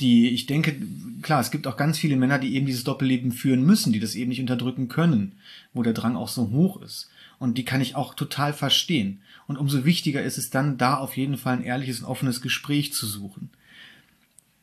Die, 0.00 0.28
ich 0.28 0.46
denke, 0.46 0.76
klar, 1.22 1.40
es 1.40 1.50
gibt 1.50 1.66
auch 1.66 1.76
ganz 1.76 1.98
viele 1.98 2.16
Männer, 2.16 2.38
die 2.38 2.54
eben 2.54 2.66
dieses 2.66 2.84
Doppelleben 2.84 3.32
führen 3.32 3.64
müssen, 3.64 3.92
die 3.92 4.00
das 4.00 4.14
eben 4.14 4.28
nicht 4.28 4.40
unterdrücken 4.40 4.88
können, 4.88 5.32
wo 5.72 5.82
der 5.82 5.94
Drang 5.94 6.16
auch 6.16 6.28
so 6.28 6.50
hoch 6.50 6.82
ist. 6.82 7.08
Und 7.38 7.56
die 7.58 7.64
kann 7.64 7.80
ich 7.80 7.96
auch 7.96 8.14
total 8.14 8.52
verstehen. 8.52 9.20
Und 9.46 9.56
umso 9.56 9.84
wichtiger 9.84 10.22
ist 10.22 10.38
es 10.38 10.50
dann, 10.50 10.76
da 10.78 10.96
auf 10.96 11.16
jeden 11.16 11.36
Fall 11.36 11.54
ein 11.54 11.64
ehrliches 11.64 12.00
und 12.00 12.06
offenes 12.06 12.40
Gespräch 12.40 12.92
zu 12.92 13.06
suchen. 13.06 13.50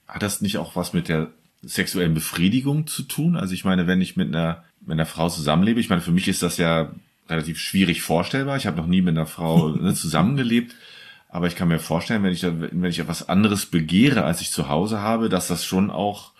Hat 0.07 0.21
das 0.21 0.41
nicht 0.41 0.57
auch 0.57 0.75
was 0.75 0.93
mit 0.93 1.07
der 1.07 1.31
sexuellen 1.61 2.13
Befriedigung 2.13 2.87
zu 2.87 3.03
tun? 3.03 3.35
Also 3.35 3.53
ich 3.53 3.65
meine, 3.65 3.87
wenn 3.87 4.01
ich 4.01 4.15
mit 4.17 4.27
einer, 4.27 4.63
mit 4.81 4.91
einer 4.91 5.05
Frau 5.05 5.29
zusammenlebe, 5.29 5.79
ich 5.79 5.89
meine, 5.89 6.01
für 6.01 6.11
mich 6.11 6.27
ist 6.27 6.43
das 6.43 6.57
ja 6.57 6.93
relativ 7.29 7.59
schwierig 7.59 8.01
vorstellbar. 8.01 8.57
Ich 8.57 8.67
habe 8.67 8.77
noch 8.77 8.87
nie 8.87 9.01
mit 9.01 9.17
einer 9.17 9.25
Frau 9.25 9.69
ne, 9.75 9.93
zusammengelebt. 9.93 10.75
Aber 11.33 11.47
ich 11.47 11.55
kann 11.55 11.67
mir 11.67 11.79
vorstellen, 11.79 12.21
wenn 12.21 12.31
ich, 12.31 12.41
da, 12.41 12.53
wenn 12.61 12.83
ich 12.83 12.99
etwas 12.99 13.27
anderes 13.27 13.65
begehre, 13.65 14.23
als 14.23 14.39
ich 14.41 14.51
zu 14.51 14.69
Hause 14.69 14.99
habe, 14.99 15.29
dass 15.29 15.47
das 15.47 15.65
schon 15.65 15.89
auch 15.89 16.31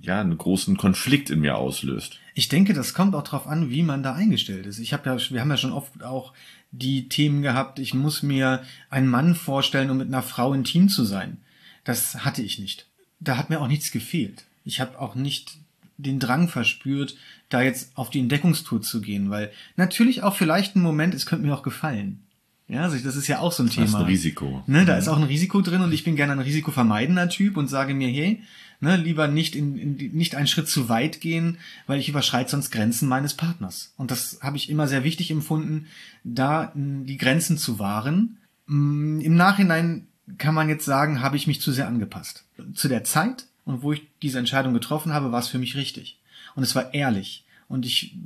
ja 0.00 0.20
einen 0.20 0.36
großen 0.36 0.76
Konflikt 0.76 1.30
in 1.30 1.38
mir 1.38 1.56
auslöst. 1.56 2.18
Ich 2.34 2.48
denke, 2.48 2.74
das 2.74 2.94
kommt 2.94 3.14
auch 3.14 3.22
darauf 3.22 3.46
an, 3.46 3.70
wie 3.70 3.84
man 3.84 4.02
da 4.02 4.12
eingestellt 4.12 4.66
ist. 4.66 4.80
Ich 4.80 4.92
habe 4.92 5.08
ja, 5.08 5.30
wir 5.30 5.40
haben 5.40 5.50
ja 5.50 5.56
schon 5.56 5.72
oft 5.72 6.02
auch 6.02 6.32
die 6.72 7.08
Themen 7.08 7.42
gehabt, 7.42 7.78
ich 7.78 7.94
muss 7.94 8.24
mir 8.24 8.64
einen 8.90 9.06
Mann 9.06 9.36
vorstellen, 9.36 9.88
um 9.90 9.98
mit 9.98 10.08
einer 10.08 10.24
Frau 10.24 10.52
intim 10.52 10.88
zu 10.88 11.04
sein. 11.04 11.36
Das 11.84 12.24
hatte 12.24 12.42
ich 12.42 12.58
nicht. 12.58 12.88
Da 13.20 13.36
hat 13.36 13.50
mir 13.50 13.60
auch 13.60 13.68
nichts 13.68 13.92
gefehlt. 13.92 14.46
Ich 14.64 14.80
habe 14.80 14.98
auch 14.98 15.14
nicht 15.14 15.58
den 15.96 16.18
Drang 16.18 16.48
verspürt, 16.48 17.16
da 17.50 17.62
jetzt 17.62 17.96
auf 17.96 18.10
die 18.10 18.18
Entdeckungstour 18.18 18.82
zu 18.82 19.00
gehen, 19.00 19.30
weil 19.30 19.52
natürlich 19.76 20.24
auch 20.24 20.34
vielleicht 20.34 20.74
ein 20.74 20.82
Moment, 20.82 21.14
es 21.14 21.24
könnte 21.24 21.46
mir 21.46 21.54
auch 21.54 21.62
gefallen. 21.62 22.25
Ja, 22.68 22.82
also 22.82 22.96
das 22.98 23.14
ist 23.16 23.28
ja 23.28 23.38
auch 23.38 23.52
so 23.52 23.62
ein 23.62 23.66
Das 23.66 23.74
Thema. 23.76 23.86
ist 23.86 23.94
ein 23.94 24.04
Risiko. 24.06 24.62
Ne, 24.66 24.84
da 24.84 24.96
ist 24.96 25.06
auch 25.08 25.16
ein 25.16 25.22
Risiko 25.22 25.60
drin 25.60 25.82
und 25.82 25.92
ich 25.92 26.02
bin 26.04 26.16
gerne 26.16 26.32
ein 26.32 26.40
risikovermeidender 26.40 27.28
Typ 27.28 27.56
und 27.56 27.68
sage 27.68 27.94
mir, 27.94 28.08
hey, 28.08 28.42
ne, 28.80 28.96
lieber 28.96 29.28
nicht 29.28 29.54
in, 29.54 29.76
in 29.76 30.16
nicht 30.16 30.34
einen 30.34 30.48
Schritt 30.48 30.68
zu 30.68 30.88
weit 30.88 31.20
gehen, 31.20 31.58
weil 31.86 32.00
ich 32.00 32.08
überschreite 32.08 32.50
sonst 32.50 32.70
Grenzen 32.72 33.08
meines 33.08 33.34
Partners. 33.34 33.92
Und 33.96 34.10
das 34.10 34.40
habe 34.42 34.56
ich 34.56 34.68
immer 34.68 34.88
sehr 34.88 35.04
wichtig 35.04 35.30
empfunden, 35.30 35.86
da 36.24 36.72
die 36.74 37.16
Grenzen 37.18 37.56
zu 37.56 37.78
wahren. 37.78 38.38
Mh, 38.66 39.22
Im 39.22 39.36
Nachhinein 39.36 40.08
kann 40.38 40.54
man 40.54 40.68
jetzt 40.68 40.84
sagen, 40.84 41.22
habe 41.22 41.36
ich 41.36 41.46
mich 41.46 41.60
zu 41.60 41.70
sehr 41.70 41.86
angepasst. 41.86 42.44
Zu 42.74 42.88
der 42.88 43.04
Zeit 43.04 43.46
und 43.64 43.82
wo 43.82 43.92
ich 43.92 44.02
diese 44.22 44.40
Entscheidung 44.40 44.74
getroffen 44.74 45.12
habe, 45.12 45.30
war 45.30 45.38
es 45.38 45.48
für 45.48 45.58
mich 45.58 45.76
richtig. 45.76 46.18
Und 46.56 46.64
es 46.64 46.74
war 46.74 46.92
ehrlich. 46.94 47.44
Und 47.68 47.86
ich 47.86 48.16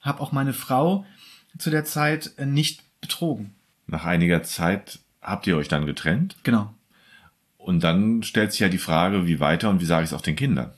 habe 0.00 0.20
auch 0.20 0.30
meine 0.30 0.52
Frau 0.52 1.04
zu 1.58 1.70
der 1.70 1.84
Zeit 1.84 2.32
äh, 2.36 2.46
nicht 2.46 2.82
betrogen. 3.00 3.54
Nach 3.88 4.04
einiger 4.04 4.42
Zeit 4.44 5.00
habt 5.20 5.46
ihr 5.46 5.56
euch 5.56 5.68
dann 5.68 5.84
getrennt 5.86 6.36
Genau. 6.44 6.72
und 7.56 7.82
dann 7.82 8.22
stellt 8.22 8.52
sich 8.52 8.60
ja 8.60 8.68
die 8.68 8.78
Frage, 8.78 9.26
wie 9.26 9.40
weiter 9.40 9.68
und 9.70 9.80
wie 9.80 9.84
sage 9.86 10.04
ich 10.04 10.10
es 10.10 10.14
auch 10.14 10.20
den 10.22 10.36
Kindern? 10.36 10.70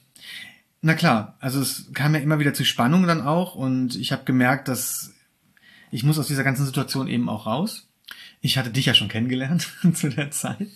Na 0.81 0.95
klar, 0.95 1.37
also 1.41 1.61
es 1.61 1.91
kam 1.93 2.15
ja 2.15 2.21
immer 2.21 2.39
wieder 2.39 2.55
zu 2.55 2.65
Spannungen 2.65 3.07
dann 3.07 3.21
auch 3.21 3.55
und 3.55 3.97
ich 3.97 4.13
habe 4.13 4.25
gemerkt, 4.25 4.67
dass 4.69 5.13
ich 5.91 6.05
muss 6.05 6.19
aus 6.19 6.29
dieser 6.29 6.45
ganzen 6.45 6.65
Situation 6.65 7.07
eben 7.09 7.29
auch 7.29 7.47
raus. 7.47 7.89
Ich 8.41 8.57
hatte 8.57 8.71
dich 8.71 8.87
ja 8.87 8.95
schon 8.95 9.09
kennengelernt 9.09 9.69
zu 9.95 10.09
der 10.09 10.31
Zeit. 10.31 10.69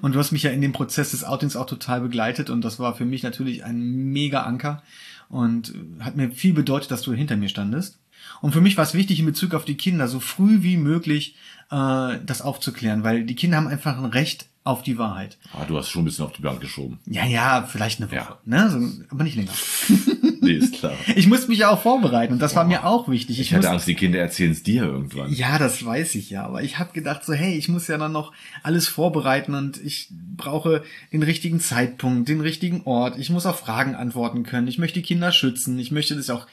Und 0.00 0.14
du 0.14 0.18
hast 0.18 0.30
mich 0.32 0.44
ja 0.44 0.50
in 0.50 0.60
dem 0.62 0.72
Prozess 0.72 1.10
des 1.10 1.24
Outings 1.24 1.56
auch 1.56 1.66
total 1.66 2.00
begleitet 2.00 2.48
und 2.48 2.62
das 2.64 2.78
war 2.78 2.96
für 2.96 3.04
mich 3.04 3.22
natürlich 3.22 3.64
ein 3.64 3.80
mega 4.12 4.42
Anker 4.44 4.82
und 5.28 5.74
hat 6.00 6.16
mir 6.16 6.30
viel 6.30 6.54
bedeutet, 6.54 6.90
dass 6.90 7.02
du 7.02 7.12
hinter 7.12 7.36
mir 7.36 7.48
standest. 7.48 7.98
Und 8.40 8.52
für 8.52 8.60
mich 8.60 8.76
war 8.76 8.84
es 8.84 8.94
wichtig, 8.94 9.18
in 9.20 9.26
Bezug 9.26 9.54
auf 9.54 9.64
die 9.64 9.76
Kinder 9.76 10.08
so 10.08 10.20
früh 10.20 10.62
wie 10.62 10.76
möglich 10.76 11.36
äh, 11.70 12.18
das 12.24 12.42
aufzuklären, 12.42 13.04
weil 13.04 13.24
die 13.24 13.34
Kinder 13.34 13.56
haben 13.58 13.68
einfach 13.68 13.96
ein 13.98 14.04
Recht 14.06 14.46
auf 14.62 14.82
die 14.82 14.98
Wahrheit. 14.98 15.38
Ah, 15.54 15.64
du 15.66 15.76
hast 15.78 15.88
schon 15.88 16.02
ein 16.02 16.04
bisschen 16.04 16.24
auf 16.26 16.32
die 16.32 16.42
Bank 16.42 16.60
geschoben. 16.60 16.98
Ja, 17.06 17.24
ja, 17.24 17.62
vielleicht 17.70 18.00
eine 18.00 18.10
Woche, 18.10 18.16
Ja. 18.16 18.38
ne? 18.44 18.70
So, 18.70 19.04
aber 19.10 19.24
nicht 19.24 19.36
länger. 19.36 19.52
Nee, 20.42 20.52
ist 20.54 20.72
klar. 20.76 20.94
Ich 21.16 21.26
musste 21.26 21.48
mich 21.48 21.58
ja 21.58 21.68
auch 21.68 21.82
vorbereiten 21.82 22.32
und 22.32 22.38
das 22.38 22.56
war 22.56 22.64
mir 22.64 22.86
auch 22.86 23.10
wichtig. 23.10 23.38
Ich 23.40 23.52
hatte 23.52 23.66
muss- 23.66 23.72
Angst, 23.72 23.86
die 23.88 23.94
Kinder 23.94 24.18
erzählen 24.20 24.52
es 24.52 24.62
dir 24.62 24.84
irgendwann. 24.84 25.30
ja, 25.30 25.58
das 25.58 25.84
weiß 25.84 26.14
ich 26.14 26.30
ja, 26.30 26.44
aber 26.46 26.62
ich 26.62 26.78
habe 26.78 26.94
gedacht 26.94 27.26
so, 27.26 27.34
hey, 27.34 27.54
ich 27.58 27.68
muss 27.68 27.88
ja 27.88 27.98
dann 27.98 28.12
noch 28.12 28.32
alles 28.62 28.88
vorbereiten 28.88 29.54
und 29.54 29.76
ich 29.84 30.08
brauche 30.38 30.82
den 31.12 31.22
richtigen 31.22 31.60
Zeitpunkt, 31.60 32.30
den 32.30 32.40
richtigen 32.40 32.80
Ort. 32.86 33.18
Ich 33.18 33.28
muss 33.28 33.44
auf 33.44 33.58
Fragen 33.60 33.94
antworten 33.94 34.42
können. 34.42 34.66
Ich 34.66 34.78
möchte 34.78 35.00
die 35.00 35.06
Kinder 35.06 35.30
schützen. 35.30 35.78
Ich 35.78 35.90
möchte 35.90 36.16
das 36.16 36.30
auch 36.30 36.46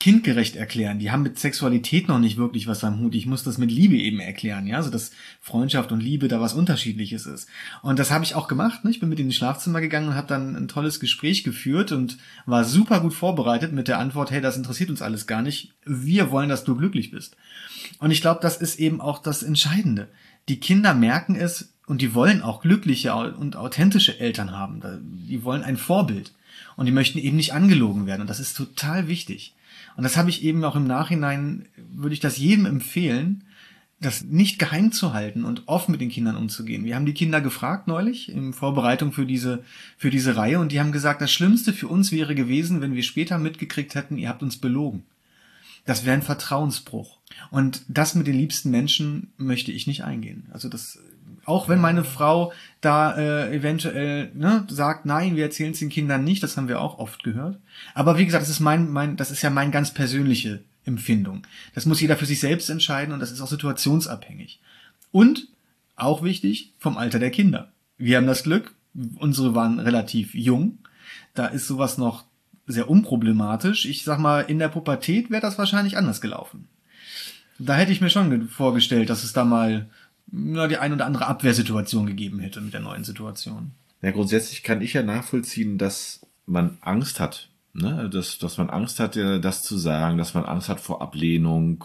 kindgerecht 0.00 0.56
erklären. 0.56 0.98
Die 0.98 1.10
haben 1.10 1.22
mit 1.22 1.38
Sexualität 1.38 2.08
noch 2.08 2.18
nicht 2.18 2.36
wirklich 2.36 2.66
was 2.66 2.84
am 2.84 3.00
Hut. 3.00 3.14
Ich 3.14 3.26
muss 3.26 3.44
das 3.44 3.58
mit 3.58 3.70
Liebe 3.70 3.96
eben 3.96 4.20
erklären, 4.20 4.66
ja, 4.66 4.82
so 4.82 4.90
dass 4.90 5.12
Freundschaft 5.40 5.92
und 5.92 6.00
Liebe 6.00 6.28
da 6.28 6.40
was 6.40 6.54
Unterschiedliches 6.54 7.26
ist. 7.26 7.48
Und 7.82 7.98
das 7.98 8.10
habe 8.10 8.24
ich 8.24 8.34
auch 8.34 8.48
gemacht. 8.48 8.84
Ne? 8.84 8.90
Ich 8.90 9.00
bin 9.00 9.08
mit 9.08 9.20
in 9.20 9.28
die 9.28 9.34
Schlafzimmer 9.34 9.80
gegangen 9.80 10.08
und 10.08 10.14
habe 10.14 10.28
dann 10.28 10.56
ein 10.56 10.68
tolles 10.68 11.00
Gespräch 11.00 11.44
geführt 11.44 11.92
und 11.92 12.18
war 12.46 12.64
super 12.64 13.00
gut 13.00 13.14
vorbereitet 13.14 13.72
mit 13.72 13.88
der 13.88 13.98
Antwort, 13.98 14.30
hey, 14.30 14.40
das 14.40 14.56
interessiert 14.56 14.90
uns 14.90 15.02
alles 15.02 15.26
gar 15.26 15.42
nicht. 15.42 15.72
Wir 15.84 16.30
wollen, 16.30 16.48
dass 16.48 16.64
du 16.64 16.76
glücklich 16.76 17.10
bist. 17.10 17.36
Und 17.98 18.10
ich 18.10 18.20
glaube, 18.20 18.40
das 18.42 18.56
ist 18.56 18.78
eben 18.78 19.00
auch 19.00 19.20
das 19.20 19.42
Entscheidende. 19.42 20.08
Die 20.48 20.60
Kinder 20.60 20.94
merken 20.94 21.36
es 21.36 21.74
und 21.86 22.00
die 22.00 22.14
wollen 22.14 22.42
auch 22.42 22.60
glückliche 22.60 23.14
und 23.14 23.56
authentische 23.56 24.18
Eltern 24.18 24.52
haben. 24.52 24.80
Die 25.28 25.44
wollen 25.44 25.62
ein 25.62 25.76
Vorbild. 25.76 26.32
Und 26.76 26.86
die 26.86 26.92
möchten 26.92 27.18
eben 27.18 27.36
nicht 27.36 27.52
angelogen 27.52 28.06
werden. 28.06 28.22
Und 28.22 28.30
das 28.30 28.40
ist 28.40 28.56
total 28.56 29.08
wichtig. 29.08 29.54
Und 29.96 30.02
das 30.02 30.16
habe 30.16 30.30
ich 30.30 30.42
eben 30.42 30.64
auch 30.64 30.76
im 30.76 30.86
Nachhinein, 30.86 31.66
würde 31.76 32.14
ich 32.14 32.20
das 32.20 32.36
jedem 32.36 32.66
empfehlen, 32.66 33.44
das 34.00 34.24
nicht 34.24 34.58
geheim 34.58 34.92
zu 34.92 35.14
halten 35.14 35.44
und 35.44 35.62
offen 35.66 35.92
mit 35.92 36.00
den 36.00 36.10
Kindern 36.10 36.36
umzugehen. 36.36 36.84
Wir 36.84 36.94
haben 36.94 37.06
die 37.06 37.14
Kinder 37.14 37.40
gefragt 37.40 37.88
neulich 37.88 38.28
in 38.28 38.52
Vorbereitung 38.52 39.12
für 39.12 39.24
diese, 39.24 39.64
für 39.96 40.10
diese 40.10 40.36
Reihe 40.36 40.58
und 40.60 40.72
die 40.72 40.80
haben 40.80 40.92
gesagt, 40.92 41.20
das 41.20 41.32
Schlimmste 41.32 41.72
für 41.72 41.88
uns 41.88 42.12
wäre 42.12 42.34
gewesen, 42.34 42.80
wenn 42.80 42.94
wir 42.94 43.02
später 43.02 43.38
mitgekriegt 43.38 43.94
hätten, 43.94 44.18
ihr 44.18 44.28
habt 44.28 44.42
uns 44.42 44.58
belogen. 44.58 45.04
Das 45.86 46.04
wäre 46.04 46.16
ein 46.16 46.22
Vertrauensbruch. 46.22 47.18
Und 47.50 47.82
das 47.88 48.14
mit 48.14 48.26
den 48.26 48.36
liebsten 48.38 48.70
Menschen 48.70 49.32
möchte 49.36 49.70
ich 49.70 49.86
nicht 49.86 50.04
eingehen. 50.04 50.46
Also 50.52 50.68
das, 50.68 50.98
auch 51.46 51.68
wenn 51.68 51.80
meine 51.80 52.04
Frau 52.04 52.52
da 52.80 53.16
äh, 53.16 53.54
eventuell 53.54 54.30
ne, 54.34 54.66
sagt, 54.68 55.06
nein, 55.06 55.36
wir 55.36 55.44
erzählen 55.44 55.72
es 55.72 55.78
den 55.78 55.88
Kindern 55.88 56.24
nicht, 56.24 56.42
das 56.42 56.56
haben 56.56 56.68
wir 56.68 56.80
auch 56.80 56.98
oft 56.98 57.22
gehört. 57.24 57.58
Aber 57.94 58.18
wie 58.18 58.24
gesagt, 58.24 58.42
das 58.42 58.50
ist 58.50 58.60
mein, 58.60 58.90
mein, 58.90 59.16
das 59.16 59.30
ist 59.30 59.42
ja 59.42 59.50
mein 59.50 59.70
ganz 59.70 59.92
persönliche 59.92 60.62
Empfindung. 60.84 61.46
Das 61.74 61.86
muss 61.86 62.00
jeder 62.00 62.16
für 62.16 62.26
sich 62.26 62.40
selbst 62.40 62.68
entscheiden 62.70 63.14
und 63.14 63.20
das 63.20 63.32
ist 63.32 63.40
auch 63.40 63.48
situationsabhängig. 63.48 64.60
Und 65.12 65.48
auch 65.96 66.22
wichtig 66.22 66.72
vom 66.78 66.96
Alter 66.96 67.18
der 67.18 67.30
Kinder. 67.30 67.72
Wir 67.96 68.16
haben 68.16 68.26
das 68.26 68.42
Glück, 68.42 68.74
unsere 69.16 69.54
waren 69.54 69.78
relativ 69.78 70.34
jung. 70.34 70.78
Da 71.34 71.46
ist 71.46 71.66
sowas 71.66 71.98
noch 71.98 72.24
sehr 72.66 72.88
unproblematisch. 72.88 73.86
Ich 73.86 74.04
sag 74.04 74.18
mal, 74.18 74.40
in 74.40 74.58
der 74.58 74.68
Pubertät 74.68 75.30
wäre 75.30 75.42
das 75.42 75.58
wahrscheinlich 75.58 75.96
anders 75.96 76.20
gelaufen. 76.20 76.68
Da 77.58 77.74
hätte 77.76 77.92
ich 77.92 78.00
mir 78.00 78.10
schon 78.10 78.48
vorgestellt, 78.48 79.10
dass 79.10 79.22
es 79.22 79.32
da 79.32 79.44
mal 79.44 79.88
na, 80.30 80.66
die 80.66 80.78
ein 80.78 80.92
oder 80.92 81.06
andere 81.06 81.26
Abwehrsituation 81.26 82.06
gegeben 82.06 82.40
hätte 82.40 82.60
mit 82.60 82.72
der 82.74 82.80
neuen 82.80 83.04
Situation. 83.04 83.72
Ja, 84.02 84.10
grundsätzlich 84.10 84.62
kann 84.62 84.82
ich 84.82 84.92
ja 84.92 85.02
nachvollziehen, 85.02 85.78
dass 85.78 86.26
man 86.46 86.78
Angst 86.80 87.20
hat, 87.20 87.48
ne? 87.72 88.10
dass, 88.12 88.38
dass 88.38 88.58
man 88.58 88.70
Angst 88.70 89.00
hat, 89.00 89.16
das 89.16 89.62
zu 89.62 89.78
sagen, 89.78 90.18
dass 90.18 90.34
man 90.34 90.44
Angst 90.44 90.68
hat 90.68 90.80
vor 90.80 91.00
Ablehnung 91.00 91.84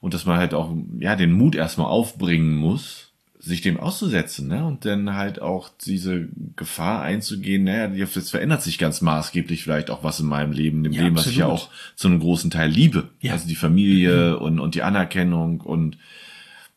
und 0.00 0.14
dass 0.14 0.26
man 0.26 0.38
halt 0.38 0.54
auch 0.54 0.74
ja 0.98 1.16
den 1.16 1.32
Mut 1.32 1.54
erstmal 1.54 1.88
aufbringen 1.88 2.54
muss, 2.54 3.08
sich 3.42 3.62
dem 3.62 3.80
auszusetzen, 3.80 4.48
ne? 4.48 4.64
Und 4.66 4.84
dann 4.84 5.14
halt 5.14 5.40
auch 5.40 5.70
diese 5.84 6.28
Gefahr 6.56 7.00
einzugehen, 7.00 7.64
naja, 7.64 7.88
jetzt 7.94 8.30
verändert 8.30 8.62
sich 8.62 8.76
ganz 8.76 9.00
maßgeblich 9.00 9.62
vielleicht 9.62 9.90
auch 9.90 10.04
was 10.04 10.20
in 10.20 10.26
meinem 10.26 10.52
Leben, 10.52 10.84
dem 10.84 10.92
Ja, 10.92 11.04
Leben, 11.04 11.16
was 11.16 11.26
ich 11.26 11.38
ja 11.38 11.46
absolut. 11.48 11.70
auch 11.72 11.96
zu 11.96 12.08
einem 12.08 12.20
großen 12.20 12.50
Teil 12.50 12.70
liebe. 12.70 13.08
Ja. 13.20 13.32
Also 13.32 13.48
die 13.48 13.56
Familie 13.56 14.38
und, 14.38 14.60
und 14.60 14.74
die 14.74 14.82
Anerkennung 14.82 15.62
und 15.62 15.96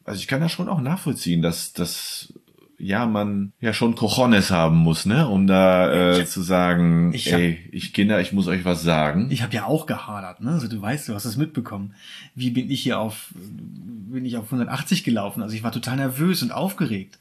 also 0.06 0.20
ich 0.20 0.28
kann 0.28 0.42
das 0.42 0.52
schon 0.52 0.70
auch 0.70 0.82
nachvollziehen, 0.82 1.42
dass, 1.42 1.74
dass 1.74 2.34
ja 2.80 3.06
man 3.06 3.54
ja 3.62 3.72
schon 3.72 3.96
Cojones 3.96 4.52
haben 4.52 4.78
muss, 4.78 5.06
ne, 5.06 5.28
um 5.28 5.48
da 5.48 5.90
äh, 5.92 6.20
Ja. 6.20 6.26
zu 6.26 6.42
sagen, 6.42 7.14
Ich 7.14 7.32
hab- 7.32 7.40
ey, 7.40 7.70
ich 7.72 7.94
Kinder, 7.94 8.20
ich 8.20 8.34
muss 8.34 8.48
euch 8.48 8.66
was 8.66 8.84
sagen. 8.84 9.28
Ich 9.32 9.42
habe 9.42 9.54
ja 9.54 9.66
auch 9.66 9.86
gehadert, 9.86 10.42
ne? 10.42 10.52
Also 10.52 10.68
du 10.68 10.82
weißt, 10.82 11.08
du 11.08 11.14
hast 11.14 11.24
es 11.26 11.38
mitbekommen. 11.38 11.94
Wie 12.36 12.50
bin 12.50 12.70
ich 12.70 12.82
hier 12.82 13.00
auf 13.00 13.30
bin 13.36 14.26
ich 14.26 14.36
auf 14.38 14.46
180 14.46 15.04
gelaufen? 15.04 15.42
Also 15.42 15.56
ich 15.56 15.64
war 15.64 15.72
total 15.72 15.96
nervös 15.96 16.44
und 16.44 16.52
aufgeregt. 16.52 17.20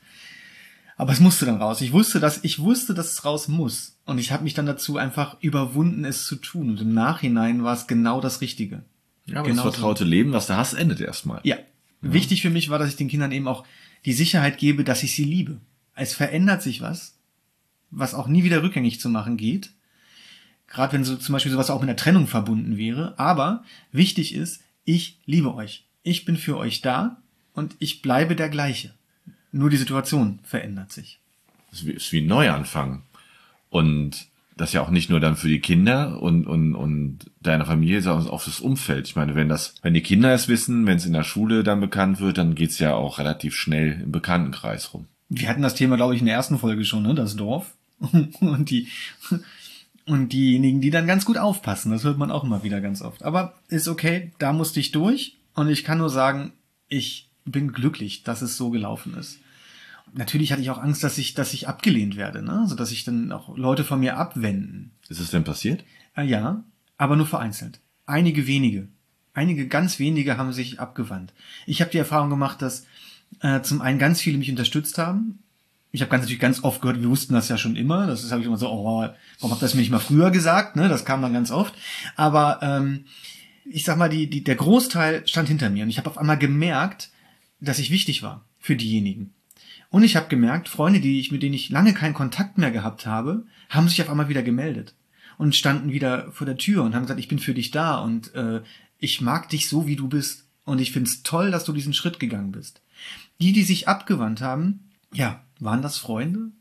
Aber 0.97 1.13
es 1.13 1.21
musste 1.21 1.47
dann 1.47 1.57
raus. 1.57 1.81
Ich 1.81 1.93
wusste, 1.93 2.21
dass 2.21 2.43
ich 2.45 2.59
wusste, 2.59 2.93
dass 2.95 3.13
es 3.13 3.25
raus 3.25 3.49
muss 3.49 3.97
und 4.05 4.19
ich 4.19 4.31
habe 4.33 4.45
mich 4.45 4.55
dann 4.55 4.67
dazu 4.67 4.97
einfach 4.99 5.37
überwunden, 5.41 6.05
es 6.05 6.27
zu 6.27 6.37
tun 6.37 6.71
und 6.71 6.81
im 6.81 6.93
Nachhinein 6.93 7.63
war 7.65 7.75
es 7.75 7.87
genau 7.87 8.21
das 8.21 8.41
Richtige. 8.41 8.83
ja, 9.27 9.39
aber 9.41 9.49
genau 9.49 9.63
das 9.65 9.75
vertraute 9.75 10.05
Leben, 10.05 10.33
was 10.33 10.49
du 10.49 10.57
hast, 10.57 10.75
endet 10.75 11.01
erstmal. 11.01 11.41
Ja. 11.45 11.57
Wichtig 12.03 12.43
für 12.43 12.51
mich 12.51 12.69
war, 12.69 12.79
dass 12.79 12.89
ich 12.91 12.97
den 12.97 13.09
Kindern 13.09 13.33
eben 13.33 13.49
auch 13.49 13.65
die 14.05 14.13
Sicherheit 14.13 14.59
gebe, 14.59 14.85
dass 14.85 15.03
ich 15.03 15.15
sie 15.15 15.25
liebe. 15.25 15.61
Es 15.95 16.15
verändert 16.15 16.63
sich 16.63 16.81
was, 16.81 17.17
was 17.91 18.15
auch 18.15 18.27
nie 18.27 18.45
wieder 18.45 18.63
rückgängig 18.63 19.01
zu 19.01 19.09
machen 19.09 19.37
geht. 19.37 19.71
Gerade 20.67 20.95
wenn 20.95 21.05
so 21.05 21.17
zum 21.17 21.33
Beispiel 21.35 21.53
sowas 21.53 21.71
auch 21.71 21.81
mit 21.81 21.89
einer 21.89 21.97
Trennung 21.97 22.27
verbunden 22.27 22.77
wäre. 22.77 23.19
Aber 23.19 23.63
wichtig 23.93 24.35
ist, 24.35 24.63
ich 24.85 25.19
liebe 25.27 25.55
euch. 25.55 25.85
Ich 26.03 26.25
bin 26.25 26.37
für 26.37 26.57
euch 26.57 26.81
da 26.81 27.23
und 27.53 27.77
ich 27.79 28.03
bleibe 28.03 28.35
der 28.35 28.49
gleiche. 28.49 28.95
Nur 29.53 29.71
die 29.71 29.77
Situation 29.77 30.41
verändert 30.43 30.91
sich. 30.91 31.21
Es 31.71 31.81
ist 31.81 31.87
wie- 31.87 31.93
ist 31.93 32.13
wie 32.13 32.21
ein 32.21 32.27
Neuanfang. 32.27 33.03
Und 33.69 34.27
das 34.57 34.73
ja 34.73 34.83
auch 34.83 34.91
nicht 34.91 35.11
nur 35.11 35.21
dann 35.21 35.37
für 35.37 35.49
die 35.49 35.61
Kinder 35.61 36.21
und, 36.21 36.47
und, 36.47 36.75
und 36.75 37.19
deine 37.41 37.65
Familie, 37.65 38.03
sondern 38.03 38.29
auch 38.29 38.43
fürs 38.43 38.61
Umfeld. 38.61 39.07
Ich 39.07 39.17
meine, 39.17 39.35
wenn 39.35 39.49
das, 39.49 39.75
wenn 39.83 39.95
die 39.95 40.03
Kinder 40.03 40.33
es 40.33 40.49
wissen, 40.49 40.87
wenn 40.87 40.99
es 40.99 41.07
in 41.07 41.13
der 41.13 41.25
Schule 41.25 41.63
dann 41.63 41.81
bekannt 41.81 42.21
wird, 42.21 42.39
dann 42.39 42.55
geht's 42.55 42.79
ja 42.79 42.95
auch 42.95 43.19
relativ 43.19 43.55
schnell 43.55 44.01
im 44.03 44.13
Bekanntenkreis 44.13 44.93
rum. 44.93 45.07
Wir 45.29 45.49
hatten 45.49 45.63
das 45.63 45.75
Thema, 45.75 45.97
glaube 45.97 46.15
ich, 46.15 46.21
in 46.21 46.27
der 46.27 46.35
ersten 46.35 46.59
Folge 46.59 46.85
schon, 46.85 47.03
ne? 47.03 47.15
Das 47.15 47.37
Dorf. 47.37 47.75
Und 48.41 48.71
die, 48.71 48.89
und 50.07 50.33
diejenigen, 50.33 50.81
die 50.81 50.91
dann 50.91 51.07
ganz 51.07 51.25
gut 51.25 51.39
aufpassen. 51.39 51.93
Das 51.93 52.05
hört 52.05 52.19
man 52.19 52.31
auch 52.31 52.45
immer 52.45 52.65
wieder 52.65 52.81
ganz 52.81 53.03
oft. 53.03 53.23
Aber 53.23 53.55
ist 53.69 53.89
okay, 53.89 54.33
da 54.39 54.53
musste 54.53 54.81
ich 54.81 54.91
durch. 54.91 55.37
Und 55.55 55.69
ich 55.69 55.85
kann 55.85 55.99
nur 55.99 56.11
sagen, 56.11 56.53
ich 56.89 57.29
bin 57.45 57.73
glücklich, 57.73 58.23
dass 58.23 58.43
es 58.43 58.57
so 58.57 58.71
gelaufen 58.71 59.15
ist. 59.15 59.39
Natürlich 60.15 60.53
hatte 60.53 60.63
ich 60.63 60.71
auch 60.71 60.79
Angst, 60.79 61.03
dass 61.05 61.19
ich, 61.19 61.35
dass 61.35 61.55
ich 61.55 61.69
abgelehnt 61.69 62.17
werde, 62.17 62.43
ne? 62.43 62.65
So 62.67 62.75
dass 62.75 62.91
sich 62.91 63.05
dann 63.05 63.33
auch 63.33 63.57
Leute 63.57 63.85
von 63.85 64.01
mir 64.01 64.17
abwenden. 64.17 64.93
Ist 65.09 65.21
es 65.21 65.31
denn 65.31 65.45
passiert? 65.45 65.85
Ah, 66.15 66.23
ja, 66.23 66.65
aber 66.99 67.17
nur 67.17 67.27
vereinzelt. 67.27 67.81
Einige 68.07 68.47
wenige. 68.47 68.89
Einige 69.35 69.67
ganz 69.67 69.99
wenige 69.99 70.37
haben 70.37 70.53
sich 70.53 70.81
abgewandt. 70.81 71.33
Ich 71.67 71.81
habe 71.81 71.91
die 71.91 71.99
Erfahrung 71.99 72.29
gemacht, 72.29 72.61
dass 72.61 72.87
äh, 73.41 73.63
zum 73.63 73.81
einen 73.81 73.99
ganz 73.99 74.21
viele 74.21 74.39
mich 74.39 74.51
unterstützt 74.51 74.99
haben. 74.99 75.39
Ich 75.91 76.01
habe 76.01 76.11
ganz 76.11 76.23
natürlich 76.23 76.41
ganz 76.41 76.65
oft 76.65 76.81
gehört, 76.81 77.01
wir 77.01 77.09
wussten 77.09 77.35
das 77.35 77.49
ja 77.49 77.59
schon 77.59 77.77
immer. 77.77 78.07
Das 78.07 78.31
habe 78.31 78.41
ich 78.41 78.47
immer 78.47 78.57
so, 78.57 78.71
oh, 78.71 78.85
warum 78.85 79.51
habt 79.51 79.63
ihr 79.63 79.67
das 79.67 79.75
mir 79.75 79.81
nicht 79.81 79.91
mal 79.91 79.99
früher 79.99 80.31
gesagt? 80.31 80.77
Ne, 80.77 80.89
das 80.89 81.05
kam 81.05 81.23
dann 81.23 81.33
ganz 81.33 81.51
oft. 81.51 81.75
Aber 82.17 82.61
ähm, 82.63 83.05
ich 83.65 83.85
sag 83.85 83.97
mal, 83.97 84.09
die, 84.09 84.29
die, 84.29 84.45
der 84.45 84.57
Großteil 84.57 85.27
stand 85.27 85.49
hinter 85.49 85.71
mir 85.71 85.85
und 85.85 85.91
ich 85.91 85.99
habe 85.99 86.11
auf 86.11 86.19
einmal 86.19 86.39
gemerkt, 86.39 87.11
dass 87.61 87.79
ich 87.79 87.91
wichtig 87.91 88.23
war 88.23 88.45
für 88.59 88.77
diejenigen. 88.77 89.35
Und 89.91 90.03
ich 90.03 90.17
habe 90.17 90.29
gemerkt, 90.29 90.69
Freunde, 90.69 91.01
die 91.01 91.21
ich, 91.21 91.31
mit 91.31 91.43
denen 91.43 91.55
ich 91.55 91.69
lange 91.69 91.93
keinen 91.93 92.15
Kontakt 92.15 92.57
mehr 92.57 92.71
gehabt 92.71 93.07
habe, 93.07 93.45
haben 93.69 93.89
sich 93.89 94.01
auf 94.01 94.09
einmal 94.09 94.29
wieder 94.29 94.43
gemeldet 94.43 94.95
und 95.39 95.55
standen 95.55 95.93
wieder 95.93 96.31
vor 96.33 96.47
der 96.47 96.57
Tür 96.57 96.83
und 96.83 96.95
haben 96.95 97.03
gesagt, 97.03 97.21
ich 97.21 97.29
bin 97.29 97.39
für 97.39 97.55
dich 97.55 97.71
da 97.71 97.99
und 97.99 98.35
äh, 98.35 98.63
ich 98.99 99.21
mag 99.21 99.49
dich 99.49 99.69
so, 99.69 99.87
wie 99.87 99.97
du 99.97 100.09
bist. 100.09 100.47
Und 100.65 100.81
ich 100.81 100.93
find's 100.93 101.23
toll, 101.25 101.51
dass 101.51 101.65
du 101.65 101.73
diesen 101.73 101.93
Schritt 101.93 102.21
gegangen 102.21 102.53
bist. 102.53 102.81
Die, 103.41 103.53
die 103.53 103.65
sich 103.65 103.89
abgewandt 103.89 104.41
haben, 104.41 104.91
ja, 105.13 105.43
waren 105.59 105.83
das 105.83 105.99
Freunde? 105.99 106.53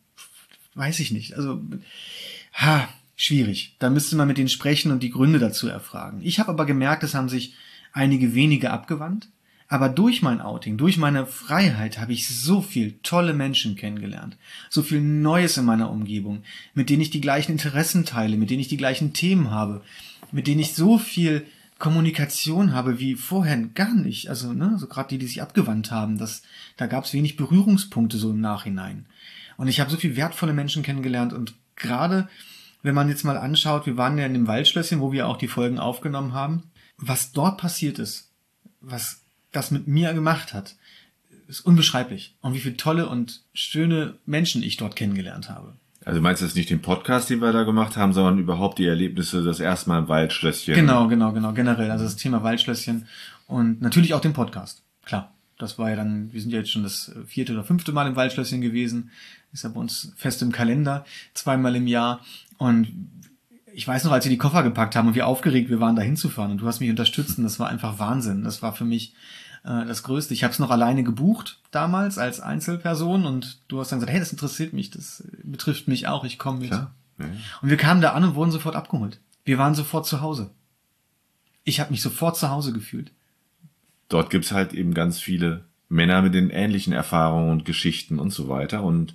Weiß 0.74 1.00
ich 1.00 1.12
nicht. 1.12 1.36
Also, 1.36 1.62
ha, 2.54 2.90
schwierig. 3.16 3.76
Da 3.80 3.90
müsste 3.90 4.16
man 4.16 4.28
mit 4.28 4.38
denen 4.38 4.50
sprechen 4.50 4.92
und 4.92 5.04
die 5.04 5.12
Gründe 5.12 5.38
dazu 5.38 5.68
erfragen. 5.68 6.22
Ich 6.24 6.40
habe 6.40 6.50
aber 6.50 6.66
gemerkt, 6.66 7.04
es 7.04 7.14
haben 7.14 7.30
sich 7.30 7.54
einige 7.94 8.34
wenige 8.34 8.72
abgewandt. 8.72 9.30
Aber 9.72 9.88
durch 9.88 10.22
mein 10.22 10.42
Outing, 10.42 10.76
durch 10.76 10.98
meine 10.98 11.26
Freiheit 11.26 11.98
habe 11.98 12.12
ich 12.12 12.28
so 12.28 12.62
viel 12.62 13.00
tolle 13.04 13.34
Menschen 13.34 13.78
kennengelernt. 13.78 14.36
So 14.70 14.84
viel 14.84 15.00
Neues 15.00 15.56
in 15.56 15.64
meiner 15.64 15.90
Umgebung, 15.90 16.44
mit 16.74 16.90
denen 16.90 17.02
ich 17.02 17.10
die 17.10 17.22
gleichen 17.22 17.54
Interessen 17.54 18.04
teile, 18.04 18.36
mit 18.36 18.50
denen 18.50 18.60
ich 18.60 18.68
die 18.68 18.76
gleichen 18.76 19.14
Themen 19.14 19.50
habe, 19.50 19.82
mit 20.34 20.48
denen 20.48 20.60
ich 20.60 20.74
so 20.74 20.98
viel 20.98 21.46
Kommunikation 21.80 22.74
habe 22.74 23.00
wie 23.00 23.16
vorher 23.16 23.56
gar 23.60 23.94
nicht. 23.94 24.28
Also, 24.28 24.52
ne, 24.52 24.76
so 24.78 24.88
gerade 24.88 25.08
die, 25.08 25.20
die 25.20 25.28
sich 25.28 25.42
abgewandt 25.42 25.90
haben, 25.90 26.18
das, 26.18 26.42
da 26.76 26.86
gab 26.86 27.06
es 27.06 27.14
wenig 27.14 27.38
Berührungspunkte 27.38 28.18
so 28.18 28.32
im 28.32 28.42
Nachhinein. 28.42 29.06
Und 29.56 29.70
ich 29.70 29.80
habe 29.80 29.90
so 29.90 29.96
viel 29.96 30.18
wertvolle 30.18 30.52
Menschen 30.52 30.84
kennengelernt 30.84 31.32
und 31.32 31.54
gerade 31.78 32.28
wenn 32.84 32.94
man 32.94 33.08
jetzt 33.08 33.24
mal 33.24 33.38
anschaut, 33.38 33.86
wir 33.86 33.96
waren 33.96 34.18
ja 34.18 34.26
in 34.26 34.34
dem 34.34 34.48
Waldschlösschen, 34.48 35.00
wo 35.00 35.14
wir 35.14 35.30
auch 35.30 35.38
die 35.38 35.48
Folgen 35.48 35.80
aufgenommen 35.80 36.34
haben, 36.34 36.64
was 36.98 37.32
dort 37.32 37.58
passiert 37.58 38.00
ist, 38.00 38.32
was 38.82 39.21
das 39.52 39.72
mit 39.72 39.88
mir 39.88 40.14
gemacht 40.14 40.54
hat, 40.54 40.76
ist 41.48 41.62
unbeschreiblich. 41.62 42.36
Und 42.42 42.54
wie 42.54 42.60
viele 42.60 42.78
tolle 42.78 43.10
und 43.10 43.42
schöne 43.54 44.16
Menschen 44.26 44.64
ich 44.64 44.78
dort 44.78 44.96
kennengelernt 44.96 45.50
habe. 45.50 45.76
Also 46.04 46.20
du 46.20 46.24
meinst 46.24 46.42
jetzt 46.42 46.56
nicht 46.56 46.70
den 46.70 46.82
Podcast, 46.82 47.30
den 47.30 47.42
wir 47.42 47.52
da 47.52 47.64
gemacht 47.64 47.96
haben, 47.96 48.14
sondern 48.14 48.40
überhaupt 48.40 48.80
die 48.80 48.88
Erlebnisse, 48.88 49.44
das 49.44 49.60
erste 49.60 49.90
Mal 49.90 50.00
im 50.00 50.08
Waldschlösschen. 50.08 50.74
Genau, 50.74 51.08
genau, 51.08 51.32
genau, 51.32 51.54
generell. 51.54 51.92
Also 51.92 52.06
das 52.06 52.16
Thema 52.16 52.42
Waldschlösschen 52.42 53.08
und 53.48 53.82
natürlich 53.82 54.14
auch 54.14 54.22
den 54.22 54.34
Podcast. 54.34 54.84
Klar. 55.06 55.34
Das 55.60 55.78
war 55.78 55.92
ja 55.92 55.96
dann, 55.96 56.34
wir 56.34 56.42
sind 56.42 56.52
ja 56.52 56.58
jetzt 56.58 56.72
schon 56.72 56.82
das 56.82 57.12
vierte 57.28 57.54
oder 57.54 57.64
fünfte 57.64 57.92
Mal 57.92 58.08
im 58.08 58.16
Waldschlösschen 58.16 58.62
gewesen. 58.62 59.12
Ist 59.54 59.64
ja 59.64 59.70
bei 59.70 59.80
uns 59.80 60.12
fest 60.16 60.42
im 60.42 60.52
Kalender, 60.52 61.06
zweimal 61.36 61.76
im 61.76 61.86
Jahr. 61.86 62.22
Und 62.58 62.88
ich 63.74 63.88
weiß 63.88 64.04
noch, 64.04 64.12
als 64.12 64.26
wir 64.26 64.30
die 64.30 64.38
Koffer 64.38 64.64
gepackt 64.64 64.96
haben 64.96 65.08
und 65.08 65.16
wie 65.16 65.22
aufgeregt 65.22 65.70
wir 65.70 65.80
waren, 65.80 65.96
da 65.96 66.02
hinzufahren. 66.02 66.52
Und 66.52 66.58
du 66.60 66.68
hast 66.68 66.80
mich 66.80 66.90
unterstützt 66.90 67.38
und 67.38 67.44
das 67.44 67.60
war 67.60 67.70
einfach 67.70 68.00
Wahnsinn. 68.00 68.44
Das 68.44 68.62
war 68.62 68.74
für 68.74 68.86
mich 68.86 69.14
äh, 69.64 69.86
das 69.86 70.04
Größte. 70.04 70.34
Ich 70.34 70.44
habe 70.44 70.54
es 70.54 70.60
noch 70.60 70.72
alleine 70.72 71.04
gebucht 71.04 71.60
damals 71.72 72.18
als 72.18 72.40
Einzelperson 72.40 73.26
und 73.26 73.60
du 73.68 73.80
hast 73.80 73.92
dann 73.92 74.00
gesagt, 74.00 74.14
hey, 74.14 74.20
das 74.20 74.32
interessiert 74.32 74.74
mich, 74.74 74.92
das 74.92 75.24
betrifft 75.44 75.88
mich 75.88 76.08
auch, 76.08 76.24
ich 76.24 76.38
komme 76.38 76.60
mit. 76.60 76.70
Klar. 76.70 76.94
Ja. 77.20 77.26
Und 77.62 77.70
wir 77.70 77.78
kamen 77.78 78.02
da 78.02 78.14
an 78.14 78.24
und 78.24 78.36
wurden 78.36 78.52
sofort 78.52 78.76
abgeholt. 78.76 79.20
Wir 79.46 79.58
waren 79.58 79.76
sofort 79.76 80.06
zu 80.06 80.22
Hause. 80.22 80.52
Ich 81.64 81.80
habe 81.80 81.92
mich 81.92 82.02
sofort 82.02 82.38
zu 82.38 82.50
Hause 82.50 82.74
gefühlt. 82.74 83.12
Dort 84.10 84.30
gibt's 84.30 84.52
halt 84.52 84.74
eben 84.74 84.94
ganz 84.94 85.20
viele 85.20 85.64
Männer 85.88 86.22
mit 86.22 86.34
den 86.34 86.50
ähnlichen 86.50 86.94
Erfahrungen 86.94 87.52
und 87.52 87.66
Geschichten 87.66 88.20
und 88.20 88.32
so 88.32 88.50
weiter. 88.50 88.84
Und 88.84 89.14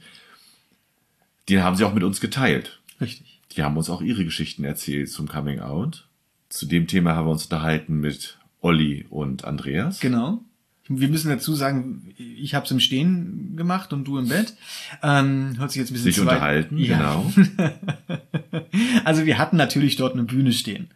die 1.49 1.61
haben 1.61 1.77
sie 1.77 1.85
auch 1.85 1.95
mit 1.95 2.05
uns 2.05 2.21
geteilt. 2.21 2.81
Richtig. 3.01 3.36
Die 3.53 3.63
haben 3.63 3.77
uns 3.77 3.91
auch 3.91 4.03
ihre 4.03 4.25
Geschichten 4.25 4.65
erzählt 4.65 5.11
zum 5.11 5.29
Coming 5.29 5.61
Out. 5.61 6.09
Zu 6.49 6.67
dem 6.67 6.87
Thema 6.87 7.15
haben 7.15 7.27
wir 7.27 7.33
uns 7.33 7.45
unterhalten 7.45 8.01
mit 8.01 8.39
Olli 8.61 9.07
und 9.11 9.45
Andreas. 9.45 10.01
Genau. 10.01 10.43
Wir 10.89 11.09
müssen 11.09 11.31
dazu 11.31 11.55
sagen, 11.55 12.15
ich 12.17 12.55
habe 12.55 12.65
es 12.65 12.71
im 12.71 12.79
Stehen 12.79 13.57
gemacht 13.57 13.93
und 13.93 14.05
du 14.05 14.19
im 14.19 14.29
Bett. 14.29 14.55
Ähm, 15.03 15.55
hört 15.59 15.73
sich 15.73 15.81
jetzt 15.81 15.91
ein 15.91 15.95
bisschen 15.95 16.13
Sich 16.13 16.21
unterhalten, 16.21 16.79
ja. 16.79 16.99
genau. 16.99 17.33
Also 19.05 19.25
wir 19.27 19.39
hatten 19.39 19.57
natürlich 19.57 19.97
dort 19.97 20.15
eine 20.15 20.25
Bühne 20.25 20.53
stehen. 20.53 20.91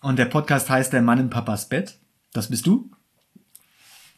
Und 0.00 0.18
der 0.18 0.26
Podcast 0.26 0.70
heißt 0.70 0.92
Der 0.92 1.02
Mann 1.02 1.18
in 1.18 1.30
Papas 1.30 1.68
Bett. 1.68 1.98
Das 2.32 2.48
bist 2.48 2.66
du. 2.66 2.90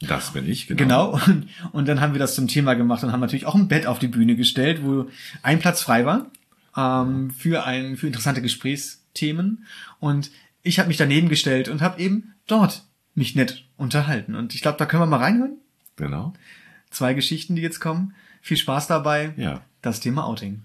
Das 0.00 0.33
bin 0.33 0.49
ich, 0.49 0.66
genau. 0.66 0.78
Genau. 0.78 1.12
Und, 1.26 1.49
und 1.73 1.88
dann 1.88 2.00
haben 2.00 2.12
wir 2.12 2.19
das 2.19 2.35
zum 2.35 2.49
Thema 2.49 2.75
gemacht 2.75 3.02
und 3.02 3.12
haben 3.12 3.21
natürlich 3.21 3.47
auch 3.47 3.55
ein 3.55 3.69
Bett 3.69 3.87
auf 3.87 3.99
die 3.99 4.09
Bühne 4.09 4.37
gestellt, 4.37 4.85
wo 4.85 5.07
ein 5.43 5.59
Platz 5.59 5.83
frei 5.83 6.05
war 6.05 6.31
ähm, 6.76 7.30
für 7.30 7.64
ein 7.64 7.97
für 7.97 8.06
interessante 8.06 8.42
Gesprächsthemen. 8.42 9.66
Und 9.99 10.30
ich 10.62 10.78
habe 10.78 10.88
mich 10.88 10.97
daneben 10.97 11.28
gestellt 11.28 11.68
und 11.68 11.80
habe 11.80 12.00
eben 12.00 12.35
dort 12.47 12.85
mich 13.14 13.35
nett 13.35 13.66
unterhalten. 13.76 14.35
Und 14.35 14.54
ich 14.54 14.62
glaube, 14.62 14.78
da 14.78 14.87
können 14.87 15.02
wir 15.02 15.06
mal 15.06 15.18
reinhören. 15.18 15.56
Genau. 15.97 16.35
Zwei 16.90 17.14
Geschichten, 17.14 17.56
die 17.56 17.62
jetzt 17.62 17.80
kommen. 17.80 18.14
Viel 18.40 18.56
Spaß 18.56 18.87
dabei. 18.87 19.33
Ja. 19.37 19.62
Das 19.83 20.00
Thema 20.00 20.26
Outing. 20.26 20.62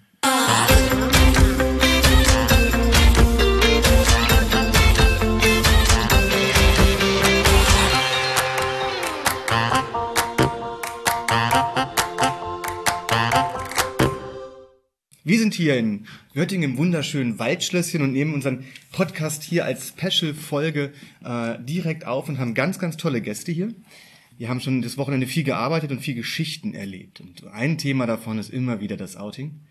Wir 15.31 15.39
sind 15.39 15.53
hier 15.53 15.77
in 15.77 16.07
Göttingen 16.33 16.71
im 16.71 16.77
wunderschönen 16.77 17.39
Waldschlösschen 17.39 18.01
und 18.01 18.11
nehmen 18.11 18.33
unseren 18.33 18.65
Podcast 18.91 19.43
hier 19.43 19.63
als 19.63 19.87
Special-Folge 19.87 20.91
äh, 21.23 21.57
direkt 21.63 22.05
auf 22.05 22.27
und 22.27 22.37
haben 22.37 22.53
ganz, 22.53 22.79
ganz 22.79 22.97
tolle 22.97 23.21
Gäste 23.21 23.53
hier. 23.53 23.73
Wir 24.37 24.49
haben 24.49 24.59
schon 24.59 24.81
das 24.81 24.97
Wochenende 24.97 25.27
viel 25.27 25.45
gearbeitet 25.45 25.89
und 25.89 26.01
viel 26.01 26.15
Geschichten 26.15 26.73
erlebt. 26.73 27.21
Und 27.21 27.47
ein 27.47 27.77
Thema 27.77 28.07
davon 28.07 28.39
ist 28.39 28.49
immer 28.49 28.81
wieder 28.81 28.97
das 28.97 29.15
Outing. 29.15 29.61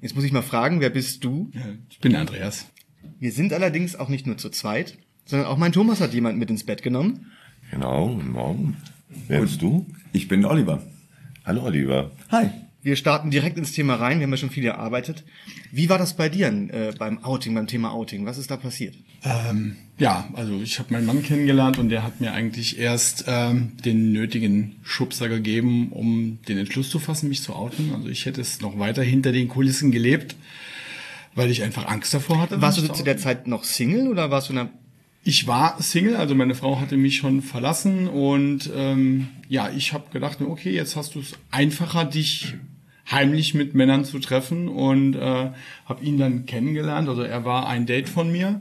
Jetzt 0.00 0.16
muss 0.16 0.24
ich 0.24 0.32
mal 0.32 0.42
fragen, 0.42 0.80
wer 0.80 0.90
bist 0.90 1.22
du? 1.22 1.48
Ich 1.90 2.00
bin 2.00 2.16
Andreas. 2.16 2.66
Wir 3.20 3.30
sind 3.30 3.52
allerdings 3.52 3.94
auch 3.94 4.08
nicht 4.08 4.26
nur 4.26 4.36
zu 4.36 4.50
zweit, 4.50 4.98
sondern 5.26 5.46
auch 5.46 5.58
mein 5.58 5.70
Thomas 5.70 6.00
hat 6.00 6.12
jemand 6.12 6.38
mit 6.40 6.50
ins 6.50 6.64
Bett 6.64 6.82
genommen. 6.82 7.30
Genau, 7.70 8.08
guten 8.08 8.32
Morgen. 8.32 8.76
Wer 9.28 9.42
bist 9.42 9.62
du? 9.62 9.86
Ich 10.12 10.26
bin 10.26 10.44
Oliver. 10.44 10.82
Hallo 11.44 11.62
Oliver. 11.66 12.10
Hi. 12.32 12.50
Wir 12.84 12.96
starten 12.96 13.30
direkt 13.30 13.56
ins 13.56 13.72
Thema 13.72 13.94
rein. 13.94 14.18
Wir 14.18 14.26
haben 14.26 14.30
ja 14.32 14.36
schon 14.36 14.50
viel 14.50 14.62
gearbeitet. 14.62 15.24
Wie 15.72 15.88
war 15.88 15.96
das 15.96 16.16
bei 16.16 16.28
dir 16.28 16.48
äh, 16.48 16.92
beim 16.98 17.24
Outing, 17.24 17.54
beim 17.54 17.66
Thema 17.66 17.92
Outing? 17.92 18.26
Was 18.26 18.36
ist 18.36 18.50
da 18.50 18.58
passiert? 18.58 18.94
Ähm, 19.24 19.76
ja, 19.96 20.28
also 20.34 20.60
ich 20.60 20.78
habe 20.78 20.92
meinen 20.92 21.06
Mann 21.06 21.22
kennengelernt 21.22 21.78
und 21.78 21.88
der 21.88 22.02
hat 22.02 22.20
mir 22.20 22.34
eigentlich 22.34 22.78
erst 22.78 23.24
ähm, 23.26 23.72
den 23.82 24.12
nötigen 24.12 24.76
Schubser 24.82 25.30
gegeben, 25.30 25.92
um 25.92 26.40
den 26.46 26.58
Entschluss 26.58 26.90
zu 26.90 26.98
fassen, 26.98 27.30
mich 27.30 27.42
zu 27.42 27.54
outen. 27.54 27.94
Also 27.94 28.08
ich 28.08 28.26
hätte 28.26 28.42
es 28.42 28.60
noch 28.60 28.78
weiter 28.78 29.02
hinter 29.02 29.32
den 29.32 29.48
Kulissen 29.48 29.90
gelebt, 29.90 30.36
weil 31.34 31.50
ich 31.50 31.62
einfach 31.62 31.88
Angst 31.88 32.12
davor 32.12 32.38
hatte. 32.38 32.60
Warst 32.60 32.76
du 32.76 32.92
zu 32.92 33.02
der 33.02 33.16
Zeit 33.16 33.46
noch 33.46 33.64
Single 33.64 34.08
oder 34.08 34.30
warst 34.30 34.50
du 34.50 34.52
in 34.52 34.58
einer 34.58 34.70
Ich 35.22 35.46
war 35.46 35.82
Single, 35.82 36.16
also 36.16 36.34
meine 36.34 36.54
Frau 36.54 36.78
hatte 36.78 36.98
mich 36.98 37.16
schon 37.16 37.40
verlassen 37.40 38.08
und 38.08 38.70
ähm, 38.76 39.28
ja, 39.48 39.70
ich 39.70 39.94
habe 39.94 40.10
gedacht, 40.12 40.42
okay, 40.42 40.72
jetzt 40.72 40.96
hast 40.96 41.14
du 41.14 41.20
es 41.20 41.32
einfacher, 41.50 42.04
dich 42.04 42.56
heimlich 43.10 43.54
mit 43.54 43.74
Männern 43.74 44.04
zu 44.04 44.18
treffen 44.18 44.68
und 44.68 45.14
äh, 45.14 45.50
habe 45.84 46.04
ihn 46.04 46.18
dann 46.18 46.46
kennengelernt. 46.46 47.08
Also 47.08 47.22
er 47.22 47.44
war 47.44 47.68
ein 47.68 47.86
Date 47.86 48.08
von 48.08 48.30
mir. 48.32 48.60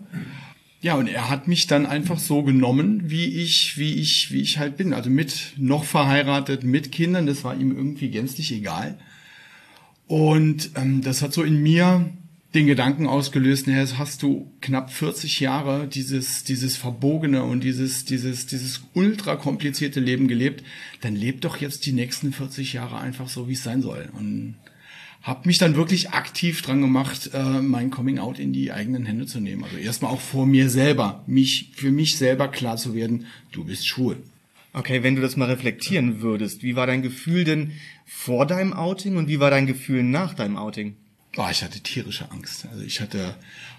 Ja, 0.82 0.96
und 0.96 1.08
er 1.08 1.30
hat 1.30 1.48
mich 1.48 1.68
dann 1.68 1.86
einfach 1.86 2.20
so 2.20 2.44
genommen, 2.44 3.10
wie 3.10 3.42
ich, 3.42 3.78
wie 3.78 3.94
ich, 3.94 4.32
wie 4.32 4.42
ich 4.42 4.60
halt 4.60 4.76
bin. 4.76 4.94
Also 4.94 5.10
mit 5.10 5.54
noch 5.58 5.86
verheiratet, 5.86 6.64
mit 6.64 6.92
Kindern, 6.92 7.26
das 7.26 7.46
war 7.46 7.56
ihm 7.56 7.72
irgendwie 7.76 8.10
gänzlich 8.10 8.52
egal. 8.52 8.98
Und 10.08 10.72
ähm, 10.76 11.02
das 11.02 11.22
hat 11.22 11.32
so 11.32 11.42
in 11.42 11.64
mir 11.64 12.12
den 12.54 12.68
Gedanken 12.68 13.08
ausgelöst, 13.08 13.68
naja, 13.68 13.86
hast 13.98 14.22
du 14.22 14.52
knapp 14.62 14.92
40 14.92 15.40
Jahre 15.40 15.88
dieses, 15.88 16.44
dieses 16.44 16.78
verbogene 16.78 17.44
und 17.44 17.64
dieses, 17.64 18.06
dieses, 18.06 18.46
dieses 18.46 18.82
ultra 18.94 19.36
komplizierte 19.36 20.00
Leben 20.00 20.28
gelebt, 20.28 20.64
dann 21.02 21.16
leb 21.16 21.42
doch 21.42 21.58
jetzt 21.58 21.86
die 21.86 21.94
nächsten 21.94 22.32
40 22.32 22.74
Jahre 22.74 23.00
einfach 23.00 23.28
so, 23.28 23.48
wie 23.48 23.54
es 23.54 23.64
sein 23.64 23.82
soll. 23.82 24.10
Und 24.14 24.56
habe 25.24 25.48
mich 25.48 25.58
dann 25.58 25.76
wirklich 25.76 26.12
aktiv 26.12 26.62
dran 26.62 26.82
gemacht, 26.82 27.32
äh, 27.34 27.62
mein 27.62 27.90
Coming 27.90 28.20
Out 28.20 28.40
in 28.40 28.54
die 28.54 28.72
eigenen 28.72 29.06
Hände 29.06 29.26
zu 29.26 29.40
nehmen. 29.40 29.64
Also 29.64 29.78
erstmal 29.78 30.12
auch 30.12 30.22
vor 30.22 30.46
mir 30.46 30.70
selber, 30.70 31.24
mich, 31.26 31.72
für 31.76 31.92
mich 31.92 32.18
selber 32.18 32.50
klar 32.50 32.78
zu 32.78 32.94
werden, 32.94 33.26
du 33.52 33.64
bist 33.64 33.88
schwul. 33.88 34.18
Okay, 34.74 35.02
wenn 35.02 35.16
du 35.16 35.22
das 35.22 35.38
mal 35.38 35.50
reflektieren 35.50 36.22
würdest, 36.22 36.62
wie 36.62 36.76
war 36.76 36.88
dein 36.88 37.02
Gefühl 37.02 37.46
denn 37.46 37.72
vor 38.06 38.46
deinem 38.46 38.74
Outing 38.74 39.16
und 39.16 39.28
wie 39.28 39.40
war 39.40 39.50
dein 39.50 39.66
Gefühl 39.66 40.04
nach 40.04 40.34
deinem 40.34 40.58
Outing? 40.58 40.96
Boah, 41.36 41.50
ich 41.50 41.64
hatte 41.64 41.80
tierische 41.80 42.30
Angst. 42.32 42.68
Also 42.72 42.84
ich 42.84 43.02
hatte 43.02 43.36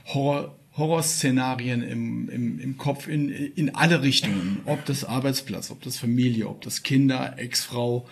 Horror, 0.07 0.57
Horrorszenarien 0.77 1.83
im, 1.83 2.29
im, 2.29 2.59
im 2.59 2.79
Kopf 2.79 3.07
in, 3.07 3.29
in 3.29 3.75
alle 3.75 4.03
Richtungen. 4.03 4.61
Ob 4.65 4.85
das 4.87 5.05
Arbeitsplatz, 5.05 5.71
ob 5.71 5.83
das 5.83 5.97
Familie, 5.97 6.49
ob 6.49 6.63
das 6.63 6.83
Kinder, 6.83 7.39
Ex-Frau, 7.39 8.09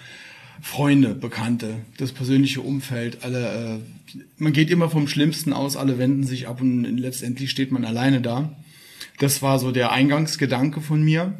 Freunde, 0.60 1.14
Bekannte, 1.14 1.80
das 1.96 2.12
persönliche 2.12 2.60
Umfeld, 2.60 3.24
alle, 3.24 3.80
äh, 4.14 4.18
man 4.36 4.52
geht 4.52 4.70
immer 4.70 4.88
vom 4.88 5.08
Schlimmsten 5.08 5.52
aus, 5.52 5.76
alle 5.76 5.98
wenden 5.98 6.24
sich 6.24 6.46
ab 6.46 6.60
und 6.60 6.84
letztendlich 6.84 7.50
steht 7.50 7.72
man 7.72 7.84
alleine 7.84 8.20
da. 8.20 8.56
Das 9.18 9.42
war 9.42 9.58
so 9.58 9.72
der 9.72 9.90
Eingangsgedanke 9.90 10.80
von 10.80 11.02
mir. 11.02 11.34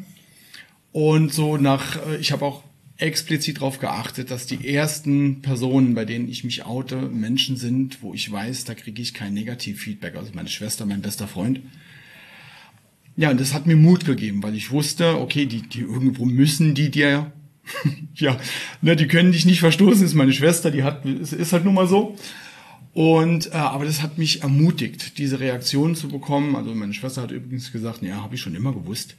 Und 0.91 1.33
so 1.33 1.55
nach, 1.55 2.05
äh, 2.05 2.17
ich 2.17 2.33
habe 2.33 2.43
auch 2.43 2.63
explizit 3.03 3.57
darauf 3.57 3.79
geachtet, 3.79 4.31
dass 4.31 4.47
die 4.47 4.67
ersten 4.67 5.41
Personen, 5.41 5.93
bei 5.93 6.05
denen 6.05 6.29
ich 6.29 6.43
mich 6.43 6.65
oute, 6.65 6.95
Menschen 6.95 7.57
sind, 7.57 8.01
wo 8.01 8.13
ich 8.13 8.31
weiß, 8.31 8.63
da 8.63 8.73
kriege 8.73 9.01
ich 9.01 9.13
kein 9.13 9.33
Negativfeedback. 9.33 10.15
Also 10.15 10.31
meine 10.33 10.49
Schwester, 10.49 10.85
mein 10.85 11.01
bester 11.01 11.27
Freund. 11.27 11.59
Ja, 13.15 13.29
und 13.29 13.39
das 13.39 13.53
hat 13.53 13.67
mir 13.67 13.75
Mut 13.75 14.05
gegeben, 14.05 14.41
weil 14.41 14.55
ich 14.55 14.71
wusste, 14.71 15.19
okay, 15.19 15.45
die, 15.45 15.61
die 15.61 15.81
irgendwo 15.81 16.25
müssen 16.25 16.73
die 16.73 16.89
dir, 16.89 17.31
ja, 18.15 18.39
ne, 18.81 18.95
die 18.95 19.07
können 19.07 19.31
dich 19.31 19.45
nicht 19.45 19.59
verstoßen, 19.59 20.05
ist 20.05 20.15
meine 20.15 20.33
Schwester, 20.33 20.71
die 20.71 20.83
hat, 20.83 21.05
ist, 21.05 21.33
ist 21.33 21.53
halt 21.53 21.65
nun 21.65 21.75
mal 21.75 21.87
so. 21.87 22.15
Und 22.93 23.47
äh, 23.47 23.55
aber 23.55 23.85
das 23.85 24.01
hat 24.01 24.17
mich 24.17 24.43
ermutigt, 24.43 25.17
diese 25.17 25.39
Reaktion 25.39 25.95
zu 25.95 26.07
bekommen. 26.09 26.55
Also 26.55 26.75
meine 26.75 26.93
Schwester 26.93 27.23
hat 27.23 27.31
übrigens 27.31 27.71
gesagt, 27.71 28.03
ja, 28.03 28.21
habe 28.21 28.35
ich 28.35 28.41
schon 28.41 28.55
immer 28.55 28.71
gewusst. 28.71 29.15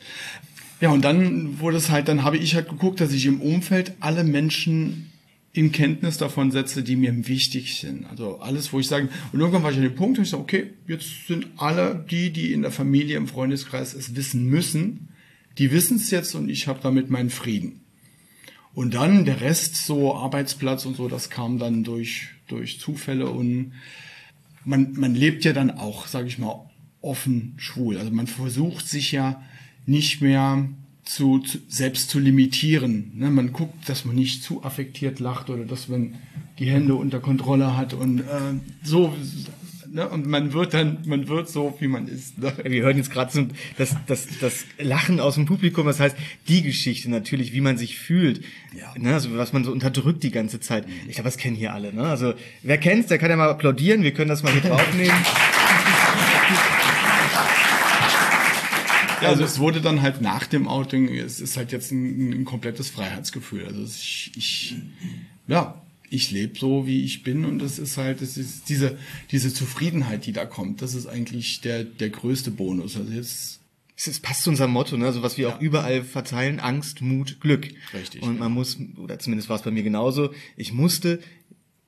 Ja, 0.85 0.91
und 0.91 1.03
dann 1.03 1.61
wurde 1.61 1.79
es 1.79 1.89
halt, 1.89 2.09
dann 2.09 2.25
habe 2.25 2.37
ich 2.37 2.55
halt 2.55 2.69
geguckt, 2.69 3.01
dass 3.01 3.11
ich 3.11 3.25
im 3.25 3.41
Umfeld 3.41 3.95
alle 4.01 4.23
Menschen 4.23 5.11
in 5.55 5.73
Kenntnis 5.73 6.19
davon 6.19 6.51
setze, 6.51 6.83
die 6.83 6.95
mir 6.95 7.27
wichtig 7.27 7.81
sind. 7.81 8.05
Also 8.05 8.41
alles, 8.41 8.71
wo 8.71 8.81
ich 8.81 8.87
sage, 8.87 9.09
und 9.33 9.41
irgendwann 9.41 9.63
war 9.63 9.71
ich 9.71 9.79
an 9.79 9.83
dem 9.83 9.95
Punkt, 9.95 10.19
wo 10.19 10.23
ich 10.23 10.29
sage, 10.29 10.43
okay, 10.43 10.75
jetzt 10.87 11.27
sind 11.27 11.47
alle 11.57 12.05
die, 12.11 12.35
die 12.35 12.53
in 12.53 12.61
der 12.61 12.71
Familie, 12.71 13.17
im 13.17 13.29
Freundeskreis 13.29 13.95
es 13.95 14.15
wissen 14.15 14.45
müssen, 14.45 15.09
die 15.57 15.73
wissen 15.73 15.97
es 15.97 16.11
jetzt 16.11 16.35
und 16.35 16.51
ich 16.51 16.69
habe 16.69 16.81
damit 16.83 17.09
meinen 17.09 17.31
Frieden. 17.31 17.81
Und 18.75 18.93
dann 18.93 19.25
der 19.25 19.41
Rest, 19.41 19.77
so 19.87 20.15
Arbeitsplatz 20.15 20.85
und 20.85 20.99
so, 20.99 21.09
das 21.09 21.31
kam 21.31 21.59
dann 21.59 21.85
durch, 21.85 22.29
durch 22.47 22.79
Zufälle 22.79 23.31
und 23.31 23.73
man, 24.67 24.93
man 24.93 25.15
lebt 25.15 25.47
ja 25.47 25.55
dann 25.55 25.71
auch, 25.71 26.09
sage 26.09 26.29
ich 26.29 26.37
mal, 26.37 26.71
offen 27.01 27.55
schwul. 27.57 27.97
Also 27.97 28.11
man 28.11 28.27
versucht 28.27 28.87
sich 28.87 29.13
ja 29.13 29.41
nicht 29.87 30.21
mehr 30.23 30.69
zu, 31.05 31.39
zu 31.39 31.59
selbst 31.69 32.09
zu 32.11 32.19
limitieren. 32.19 33.13
Ne? 33.15 33.31
Man 33.31 33.53
guckt, 33.53 33.89
dass 33.89 34.05
man 34.05 34.17
nicht 34.17 34.43
zu 34.43 34.65
affektiert 34.65 35.21
lacht 35.21 35.51
oder 35.51 35.65
dass 35.65 35.89
man 35.89 36.15
die 36.59 36.67
Hände 36.67 36.95
unter 36.95 37.21
Kontrolle 37.21 37.77
hat 37.77 37.93
und 37.95 38.21
äh, 38.21 38.25
so. 38.83 39.15
Ne? 39.93 40.09
Und 40.09 40.27
man 40.27 40.53
wird 40.53 40.73
dann, 40.75 40.99
man 41.07 41.29
wird 41.29 41.49
so, 41.49 41.77
wie 41.79 41.89
man 41.89 42.09
ist. 42.09 42.39
Ne? 42.39 42.53
Wir 42.65 42.83
hören 42.83 42.97
jetzt 42.97 43.11
gerade 43.13 43.31
so 43.31 43.47
das, 43.77 43.95
das, 44.07 44.27
das 44.41 44.65
Lachen 44.79 45.21
aus 45.21 45.35
dem 45.35 45.47
Publikum, 45.47 45.87
das 45.87 46.01
heißt 46.01 46.17
die 46.49 46.63
Geschichte 46.63 47.11
natürlich, 47.11 47.53
wie 47.53 47.61
man 47.61 47.77
sich 47.77 47.99
fühlt, 47.99 48.43
Ja. 48.77 48.93
ne? 48.99 49.15
also 49.15 49.37
was 49.37 49.53
man 49.53 49.63
so 49.63 49.71
unterdrückt 49.73 50.23
die 50.23 50.31
ganze 50.31 50.59
Zeit. 50.59 50.87
Ich 51.07 51.15
glaube, 51.15 51.29
das 51.29 51.37
kennen 51.37 51.55
hier 51.55 51.75
alle. 51.75 51.93
Ne? 51.93 52.03
Also 52.03 52.35
wer 52.63 52.79
kennt's, 52.79 53.09
der 53.09 53.19
kann 53.19 53.31
ja 53.31 53.37
mal 53.37 53.51
applaudieren. 53.51 54.03
Wir 54.03 54.13
können 54.15 54.31
das 54.31 54.43
mal 54.43 54.53
hier 54.53 54.63
draufnehmen. 54.63 55.15
Ja, 59.25 59.31
also 59.31 59.45
es 59.45 59.59
wurde 59.59 59.81
dann 59.81 60.03
halt 60.03 60.21
nach 60.21 60.47
dem 60.47 60.69
Outing, 60.69 61.09
es 61.09 61.41
ist 61.41 61.57
halt 61.57 61.73
jetzt 61.73 61.91
ein, 61.93 62.33
ein 62.33 62.45
komplettes 62.45 62.91
Freiheitsgefühl. 62.91 63.67
Also 63.67 63.83
ich, 63.85 64.33
ich 64.37 64.75
ja, 65.47 65.83
ich 66.11 66.31
lebe 66.31 66.59
so, 66.59 66.87
wie 66.87 67.05
ich 67.05 67.23
bin 67.23 67.45
und 67.45 67.59
das 67.59 67.79
ist 67.79 67.97
halt, 67.97 68.23
das 68.23 68.37
ist 68.37 68.69
diese, 68.69 68.97
diese 69.31 69.53
Zufriedenheit, 69.53 70.27
die 70.27 70.33
da 70.33 70.47
kommt, 70.47 70.81
das 70.83 70.95
ist 70.95 71.07
eigentlich 71.07 71.61
der, 71.61 71.85
der 71.85 72.11
größte 72.11 72.51
Bonus. 72.51 72.97
Also 72.97 73.13
jetzt, 73.13 73.61
Es 73.97 74.21
passt 74.21 74.43
zu 74.43 74.51
unserem 74.51 74.71
Motto, 74.71 74.97
ne? 74.97 75.07
also 75.07 75.23
was 75.23 75.39
wir 75.39 75.49
auch 75.49 75.61
überall 75.61 76.05
verteilen, 76.05 76.61
Angst, 76.61 77.01
Mut, 77.01 77.41
Glück. 77.41 77.69
Richtig, 77.93 78.23
Und 78.23 78.39
man 78.39 78.53
muss, 78.53 78.79
oder 78.97 79.19
zumindest 79.19 79.49
war 79.49 79.57
es 79.57 79.63
bei 79.63 79.71
mir 79.71 79.83
genauso, 79.83 80.33
ich 80.57 80.73
musste 80.73 81.21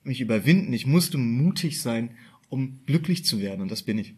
mich 0.03 0.21
überwinden, 0.21 0.73
ich 0.73 0.85
musste 0.85 1.17
mutig 1.17 1.81
sein, 1.81 2.11
um 2.49 2.79
glücklich 2.85 3.25
zu 3.25 3.39
werden 3.39 3.61
und 3.61 3.71
das 3.71 3.83
bin 3.83 3.97
ich. 3.97 4.13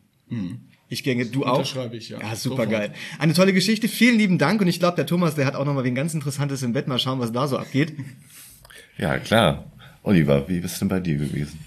Ich 0.89 1.03
gänge, 1.03 1.25
du 1.27 1.45
auch? 1.45 1.59
Unterschreibe 1.59 1.95
ich, 1.97 2.09
ja. 2.09 2.19
Ja, 2.19 2.35
super 2.35 2.65
geil. 2.65 2.93
Eine 3.19 3.33
tolle 3.33 3.53
Geschichte. 3.53 3.87
Vielen 3.87 4.17
lieben 4.17 4.37
Dank. 4.39 4.59
Und 4.59 4.67
ich 4.67 4.79
glaube, 4.79 4.95
der 4.95 5.05
Thomas, 5.05 5.35
der 5.35 5.45
hat 5.45 5.55
auch 5.55 5.65
noch 5.65 5.73
mal 5.75 5.83
wen 5.83 5.93
ganz 5.95 6.13
Interessantes 6.15 6.63
im 6.63 6.73
Bett. 6.73 6.87
Mal 6.87 6.97
schauen, 6.99 7.19
was 7.19 7.31
da 7.31 7.47
so 7.47 7.57
abgeht. 7.57 7.93
Ja, 8.97 9.19
klar. 9.19 9.71
Oliver, 10.03 10.49
wie 10.49 10.57
ist 10.57 10.81
denn 10.81 10.87
bei 10.87 10.99
dir 10.99 11.17
gewesen? 11.17 11.59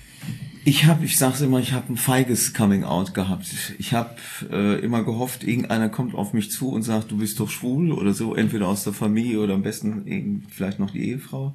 Ich 0.65 0.85
habe, 0.85 1.05
ich 1.05 1.19
sag's 1.19 1.41
immer, 1.41 1.59
ich 1.59 1.73
habe 1.73 1.93
ein 1.93 1.97
feiges 1.97 2.55
Coming 2.55 2.85
Out 2.85 3.15
gehabt. 3.15 3.47
Ich 3.79 3.93
habe 3.95 4.15
äh, 4.51 4.79
immer 4.81 5.03
gehofft, 5.03 5.43
irgendeiner 5.45 5.89
kommt 5.89 6.15
auf 6.15 6.33
mich 6.33 6.51
zu 6.53 6.69
und 6.71 6.83
sagt, 6.83 7.11
du 7.11 7.19
bist 7.19 7.41
doch 7.41 7.51
schwul 7.51 7.91
oder 7.93 8.15
so, 8.15 8.35
entweder 8.37 8.69
aus 8.69 8.85
der 8.85 8.93
Familie 8.93 9.41
oder 9.41 9.55
am 9.55 9.63
besten 9.63 10.07
irgend- 10.07 10.45
vielleicht 10.53 10.79
noch 10.79 10.91
die 10.93 11.09
Ehefrau. 11.11 11.55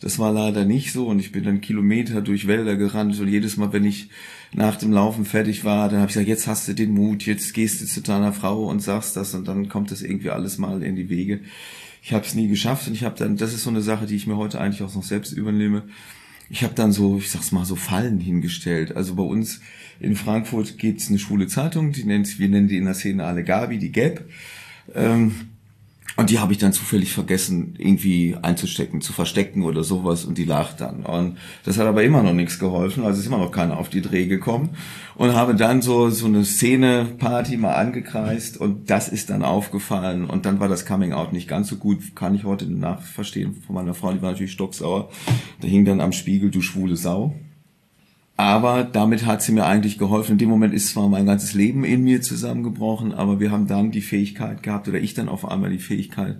Das 0.00 0.18
war 0.18 0.32
leider 0.32 0.64
nicht 0.64 0.92
so 0.92 1.06
und 1.06 1.18
ich 1.18 1.32
bin 1.32 1.44
dann 1.44 1.60
Kilometer 1.60 2.20
durch 2.20 2.46
Wälder 2.46 2.76
gerannt 2.76 3.18
und 3.18 3.28
jedes 3.28 3.56
Mal, 3.56 3.72
wenn 3.72 3.84
ich 3.84 4.10
nach 4.52 4.76
dem 4.76 4.92
Laufen 4.92 5.24
fertig 5.24 5.64
war, 5.64 5.88
dann 5.88 6.00
habe 6.00 6.08
ich 6.08 6.14
gesagt, 6.14 6.28
jetzt 6.28 6.46
hast 6.46 6.68
du 6.68 6.74
den 6.74 6.92
Mut, 6.92 7.24
jetzt 7.24 7.54
gehst 7.54 7.80
du 7.80 7.86
zu 7.86 8.02
deiner 8.02 8.32
Frau 8.32 8.66
und 8.66 8.80
sagst 8.80 9.16
das 9.16 9.34
und 9.34 9.48
dann 9.48 9.68
kommt 9.68 9.90
das 9.90 10.02
irgendwie 10.02 10.30
alles 10.30 10.58
mal 10.58 10.82
in 10.82 10.96
die 10.96 11.08
Wege. 11.08 11.40
Ich 12.02 12.12
habe 12.12 12.24
es 12.24 12.34
nie 12.34 12.48
geschafft 12.48 12.86
und 12.86 12.94
ich 12.94 13.04
habe 13.04 13.16
dann, 13.18 13.36
das 13.36 13.52
ist 13.52 13.64
so 13.64 13.70
eine 13.70 13.82
Sache, 13.82 14.06
die 14.06 14.16
ich 14.16 14.26
mir 14.26 14.36
heute 14.36 14.60
eigentlich 14.60 14.82
auch 14.82 14.94
noch 14.94 15.02
selbst 15.02 15.32
übernehme. 15.32 15.84
Ich 16.48 16.62
habe 16.62 16.74
dann 16.74 16.92
so, 16.92 17.18
ich 17.18 17.30
sag's 17.30 17.50
mal, 17.50 17.64
so 17.64 17.74
Fallen 17.74 18.20
hingestellt. 18.20 18.94
Also 18.94 19.16
bei 19.16 19.24
uns 19.24 19.60
in 19.98 20.14
Frankfurt 20.14 20.78
gibt's 20.78 21.08
eine 21.08 21.18
schwule 21.18 21.48
Zeitung, 21.48 21.92
die 21.92 22.04
nennt, 22.04 22.38
wir 22.38 22.48
nennen 22.48 22.68
die 22.68 22.76
in 22.76 22.84
der 22.84 22.94
Szene 22.94 23.24
alle 23.24 23.42
Gabi, 23.42 23.78
die 23.78 23.90
Gap. 23.90 24.24
Ähm, 24.94 25.48
und 26.16 26.30
die 26.30 26.38
habe 26.38 26.52
ich 26.52 26.58
dann 26.58 26.72
zufällig 26.72 27.12
vergessen, 27.12 27.74
irgendwie 27.76 28.36
einzustecken, 28.40 29.00
zu 29.00 29.12
verstecken 29.12 29.62
oder 29.62 29.84
sowas 29.84 30.24
und 30.24 30.38
die 30.38 30.44
lag 30.44 30.72
dann. 30.76 31.04
Und 31.04 31.36
das 31.64 31.78
hat 31.78 31.86
aber 31.86 32.04
immer 32.04 32.22
noch 32.22 32.32
nichts 32.32 32.58
geholfen, 32.58 33.04
also 33.04 33.20
ist 33.20 33.26
immer 33.26 33.38
noch 33.38 33.52
keiner 33.52 33.76
auf 33.78 33.90
die 33.90 34.00
Dreh 34.00 34.26
gekommen. 34.26 34.70
Und 35.14 35.34
habe 35.34 35.54
dann 35.54 35.82
so, 35.82 36.10
so 36.10 36.26
eine 36.26 36.44
Szene-Party 36.44 37.56
mal 37.56 37.74
angekreist 37.74 38.58
und 38.58 38.90
das 38.90 39.08
ist 39.08 39.30
dann 39.30 39.42
aufgefallen. 39.42 40.24
Und 40.24 40.46
dann 40.46 40.60
war 40.60 40.68
das 40.68 40.86
Coming 40.86 41.12
Out 41.12 41.32
nicht 41.32 41.48
ganz 41.48 41.68
so 41.68 41.76
gut, 41.76 42.14
kann 42.14 42.34
ich 42.34 42.44
heute 42.44 42.70
nachverstehen 42.70 43.62
von 43.66 43.74
meiner 43.74 43.94
Frau, 43.94 44.12
die 44.12 44.22
war 44.22 44.32
natürlich 44.32 44.52
stocksauer. 44.52 45.10
Da 45.60 45.68
hing 45.68 45.84
dann 45.84 46.00
am 46.00 46.12
Spiegel, 46.12 46.50
du 46.50 46.60
schwule 46.60 46.96
Sau. 46.96 47.34
Aber 48.36 48.84
damit 48.84 49.24
hat 49.24 49.42
sie 49.42 49.52
mir 49.52 49.64
eigentlich 49.64 49.98
geholfen. 49.98 50.32
In 50.32 50.38
dem 50.38 50.50
Moment 50.50 50.74
ist 50.74 50.90
zwar 50.90 51.08
mein 51.08 51.24
ganzes 51.24 51.54
Leben 51.54 51.84
in 51.84 52.04
mir 52.04 52.20
zusammengebrochen, 52.20 53.14
aber 53.14 53.40
wir 53.40 53.50
haben 53.50 53.66
dann 53.66 53.90
die 53.90 54.02
Fähigkeit 54.02 54.62
gehabt, 54.62 54.88
oder 54.88 54.98
ich 54.98 55.14
dann 55.14 55.30
auf 55.30 55.48
einmal 55.48 55.70
die 55.70 55.78
Fähigkeit, 55.78 56.38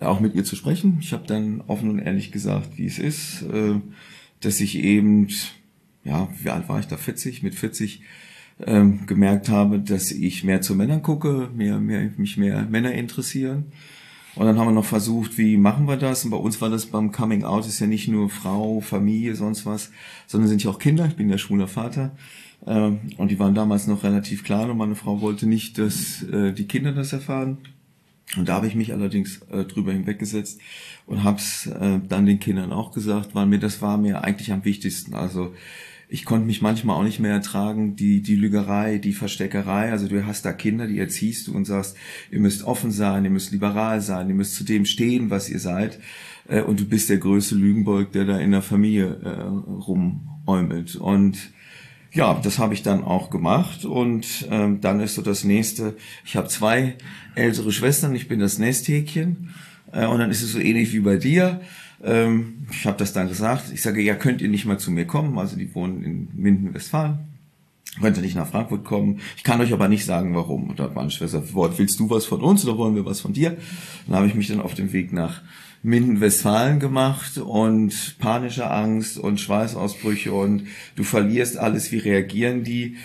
äh, 0.00 0.04
auch 0.04 0.20
mit 0.20 0.34
ihr 0.34 0.44
zu 0.44 0.54
sprechen. 0.54 0.98
Ich 1.00 1.12
habe 1.12 1.26
dann 1.26 1.62
offen 1.66 1.90
und 1.90 1.98
ehrlich 1.98 2.30
gesagt, 2.30 2.78
wie 2.78 2.86
es 2.86 2.98
ist, 2.98 3.42
äh, 3.42 3.74
dass 4.40 4.60
ich 4.60 4.78
eben, 4.78 5.28
ja, 6.04 6.28
wie 6.40 6.50
alt 6.50 6.68
war 6.68 6.78
ich 6.78 6.86
da? 6.86 6.96
40, 6.96 7.42
mit 7.42 7.56
40 7.56 8.02
ähm, 8.64 9.06
gemerkt 9.06 9.48
habe, 9.48 9.80
dass 9.80 10.12
ich 10.12 10.44
mehr 10.44 10.60
zu 10.60 10.76
Männern 10.76 11.02
gucke, 11.02 11.50
mehr, 11.54 11.78
mehr, 11.78 12.10
mich 12.16 12.36
mehr 12.36 12.66
Männer 12.70 12.92
interessieren. 12.92 13.72
Und 14.34 14.46
dann 14.46 14.58
haben 14.58 14.68
wir 14.68 14.72
noch 14.72 14.84
versucht, 14.84 15.36
wie 15.36 15.56
machen 15.56 15.86
wir 15.86 15.96
das? 15.96 16.24
Und 16.24 16.30
bei 16.30 16.36
uns 16.38 16.60
war 16.60 16.70
das 16.70 16.86
beim 16.86 17.12
Coming 17.12 17.44
Out 17.44 17.66
ist 17.66 17.80
ja 17.80 17.86
nicht 17.86 18.08
nur 18.08 18.30
Frau, 18.30 18.80
Familie, 18.80 19.34
sonst 19.36 19.66
was, 19.66 19.90
sondern 20.26 20.48
sind 20.48 20.64
ja 20.64 20.70
auch 20.70 20.78
Kinder. 20.78 21.06
Ich 21.06 21.16
bin 21.16 21.28
ja 21.28 21.36
schwuler 21.36 21.68
Vater. 21.68 22.12
Ähm, 22.66 23.00
Und 23.18 23.30
die 23.30 23.38
waren 23.38 23.54
damals 23.54 23.86
noch 23.86 24.04
relativ 24.04 24.44
klein 24.44 24.70
und 24.70 24.78
meine 24.78 24.94
Frau 24.94 25.20
wollte 25.20 25.46
nicht, 25.46 25.78
dass 25.78 26.22
äh, 26.22 26.52
die 26.52 26.66
Kinder 26.66 26.92
das 26.92 27.12
erfahren. 27.12 27.58
Und 28.36 28.48
da 28.48 28.54
habe 28.54 28.66
ich 28.66 28.74
mich 28.74 28.92
allerdings 28.92 29.42
äh, 29.50 29.64
drüber 29.64 29.92
hinweggesetzt 29.92 30.58
und 31.06 31.22
habe 31.24 31.38
es 31.38 31.66
äh, 31.66 32.00
dann 32.08 32.24
den 32.24 32.38
Kindern 32.38 32.72
auch 32.72 32.92
gesagt, 32.92 33.34
weil 33.34 33.46
mir 33.46 33.58
das 33.58 33.82
war 33.82 33.98
mir 33.98 34.24
eigentlich 34.24 34.52
am 34.52 34.64
wichtigsten. 34.64 35.14
Also 35.14 35.52
ich 36.12 36.26
konnte 36.26 36.46
mich 36.46 36.60
manchmal 36.60 36.96
auch 36.96 37.04
nicht 37.04 37.20
mehr 37.20 37.32
ertragen, 37.32 37.96
die, 37.96 38.20
die 38.20 38.36
Lügerei, 38.36 38.98
die 38.98 39.14
Versteckerei. 39.14 39.90
Also 39.90 40.08
du 40.08 40.26
hast 40.26 40.44
da 40.44 40.52
Kinder, 40.52 40.86
die 40.86 40.98
erziehst 40.98 41.46
du 41.46 41.54
und 41.54 41.64
sagst, 41.64 41.96
ihr 42.30 42.38
müsst 42.38 42.64
offen 42.64 42.90
sein, 42.90 43.24
ihr 43.24 43.30
müsst 43.30 43.50
liberal 43.50 44.02
sein, 44.02 44.28
ihr 44.28 44.34
müsst 44.34 44.54
zu 44.54 44.62
dem 44.62 44.84
stehen, 44.84 45.30
was 45.30 45.48
ihr 45.48 45.58
seid. 45.58 46.00
Äh, 46.48 46.60
und 46.60 46.80
du 46.80 46.84
bist 46.84 47.08
der 47.08 47.16
größte 47.16 47.54
Lügenbeug, 47.54 48.12
der 48.12 48.26
da 48.26 48.38
in 48.38 48.50
der 48.50 48.60
Familie 48.60 49.20
äh, 49.24 49.40
rumäumelt. 49.80 50.96
Und 50.96 51.38
ja, 52.12 52.38
das 52.42 52.58
habe 52.58 52.74
ich 52.74 52.82
dann 52.82 53.04
auch 53.04 53.30
gemacht 53.30 53.86
und 53.86 54.46
ähm, 54.50 54.82
dann 54.82 55.00
ist 55.00 55.14
so 55.14 55.22
das 55.22 55.44
nächste. 55.44 55.96
Ich 56.26 56.36
habe 56.36 56.48
zwei 56.48 56.96
ältere 57.36 57.72
Schwestern, 57.72 58.14
ich 58.14 58.28
bin 58.28 58.38
das 58.38 58.58
Nesthäkchen 58.58 59.48
äh, 59.92 60.06
und 60.06 60.18
dann 60.18 60.30
ist 60.30 60.42
es 60.42 60.52
so 60.52 60.58
ähnlich 60.58 60.92
wie 60.92 61.00
bei 61.00 61.16
dir. 61.16 61.60
Ähm, 62.02 62.66
ich 62.70 62.86
habe 62.86 62.98
das 62.98 63.12
dann 63.12 63.28
gesagt. 63.28 63.72
Ich 63.72 63.82
sage, 63.82 64.02
ja, 64.02 64.14
könnt 64.14 64.40
ihr 64.40 64.48
nicht 64.48 64.64
mal 64.64 64.78
zu 64.78 64.90
mir 64.90 65.06
kommen? 65.06 65.38
Also 65.38 65.56
die 65.56 65.74
wohnen 65.74 66.02
in 66.02 66.28
Minden, 66.34 66.74
Westfalen. 66.74 67.18
Könnt 68.00 68.16
ihr 68.16 68.22
nicht 68.22 68.36
nach 68.36 68.48
Frankfurt 68.48 68.84
kommen? 68.84 69.20
Ich 69.36 69.44
kann 69.44 69.60
euch 69.60 69.72
aber 69.72 69.86
nicht 69.86 70.06
sagen, 70.06 70.34
warum. 70.34 70.70
Und 70.70 70.78
da 70.78 70.84
hat 70.84 70.94
meine 70.94 71.10
Schwester, 71.10 71.42
willst 71.52 72.00
du 72.00 72.08
was 72.08 72.24
von 72.24 72.40
uns 72.40 72.64
oder 72.64 72.78
wollen 72.78 72.94
wir 72.94 73.04
was 73.04 73.20
von 73.20 73.34
dir? 73.34 73.56
Dann 74.06 74.16
habe 74.16 74.26
ich 74.26 74.34
mich 74.34 74.48
dann 74.48 74.62
auf 74.62 74.74
den 74.74 74.92
Weg 74.92 75.12
nach 75.12 75.42
Minden, 75.82 76.20
Westfalen 76.20 76.80
gemacht 76.80 77.38
und 77.38 78.16
panische 78.18 78.70
Angst 78.70 79.18
und 79.18 79.40
Schweißausbrüche 79.40 80.32
und 80.32 80.68
du 80.94 81.02
verlierst 81.02 81.58
alles, 81.58 81.92
wie 81.92 81.98
reagieren 81.98 82.64
die? 82.64 82.96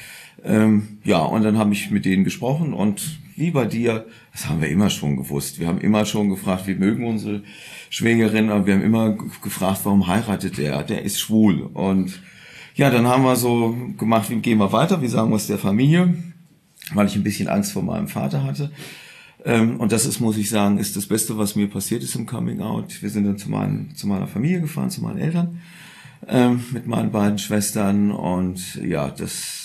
Ähm, 0.44 1.00
ja, 1.04 1.20
und 1.20 1.44
dann 1.44 1.58
habe 1.58 1.74
ich 1.74 1.92
mit 1.92 2.06
denen 2.06 2.24
gesprochen 2.24 2.74
und 2.74 3.20
wie 3.38 3.52
bei 3.52 3.66
dir, 3.66 4.08
das 4.32 4.50
haben 4.50 4.62
wir 4.62 4.70
immer 4.70 4.90
schon 4.90 5.16
gewusst. 5.16 5.60
Wir 5.60 5.68
haben 5.68 5.80
immer 5.80 6.06
schon 6.06 6.30
gefragt, 6.30 6.66
wir 6.66 6.76
mögen 6.76 7.06
unsere 7.06 7.44
Schwägerin, 7.90 8.50
aber 8.50 8.66
wir 8.66 8.74
haben 8.74 8.82
immer 8.82 9.16
gefragt, 9.44 9.82
warum 9.84 10.08
heiratet 10.08 10.58
der? 10.58 10.84
Der 10.84 11.04
ist 11.04 11.20
schwul. 11.20 11.62
Und 11.62 12.20
ja, 12.76 12.90
dann 12.90 13.08
haben 13.08 13.24
wir 13.24 13.36
so 13.36 13.76
gemacht, 13.98 14.30
wie 14.32 14.38
gehen 14.38 14.58
wir 14.58 14.72
weiter? 14.72 15.02
Wie 15.02 15.08
sagen 15.08 15.30
wir 15.30 15.36
es 15.36 15.48
der 15.48 15.60
Familie? 15.60 16.16
Weil 16.94 17.08
ich 17.08 17.16
ein 17.16 17.24
bisschen 17.24 17.48
Angst 17.48 17.74
vor 17.74 17.84
meinem 17.84 18.08
Vater 18.08 18.44
hatte. 18.44 18.72
Ähm, 19.46 19.80
und 19.80 19.92
das 19.92 20.06
ist, 20.06 20.20
muss 20.20 20.38
ich 20.38 20.50
sagen, 20.50 20.80
ist 20.80 20.96
das 20.96 21.06
Beste, 21.06 21.38
was 21.38 21.56
mir 21.56 21.70
passiert 21.70 22.02
ist 22.02 22.16
im 22.16 22.26
Coming 22.26 22.62
Out. 22.62 23.02
Wir 23.02 23.10
sind 23.10 23.26
dann 23.26 23.38
zu, 23.38 23.52
meinen, 23.52 23.96
zu 23.96 24.08
meiner 24.08 24.28
Familie 24.28 24.62
gefahren, 24.62 24.90
zu 24.90 25.02
meinen 25.02 25.20
Eltern, 25.20 25.62
ähm, 26.28 26.64
mit 26.72 26.88
meinen 26.88 27.12
beiden 27.12 27.38
Schwestern. 27.38 28.12
Und 28.12 28.76
ja, 28.76 29.10
das 29.10 29.57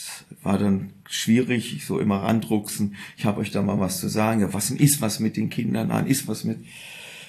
war 0.43 0.59
dann 0.59 0.91
schwierig, 1.09 1.85
so 1.87 1.99
immer 1.99 2.23
randrucksen. 2.23 2.97
Ich 3.17 3.25
habe 3.25 3.41
euch 3.41 3.51
da 3.51 3.63
mal 3.63 3.81
was 3.81 4.01
zu 4.01 4.09
sagen. 4.09 4.41
Ja, 4.41 4.53
was 4.53 4.69
denn 4.69 4.77
ist 4.77 5.01
was 5.01 5.21
mit 5.21 5.37
den 5.37 5.51
Kindern? 5.51 5.89
Nein, 5.89 6.07
ist 6.07 6.29
was 6.29 6.45
mit 6.45 6.59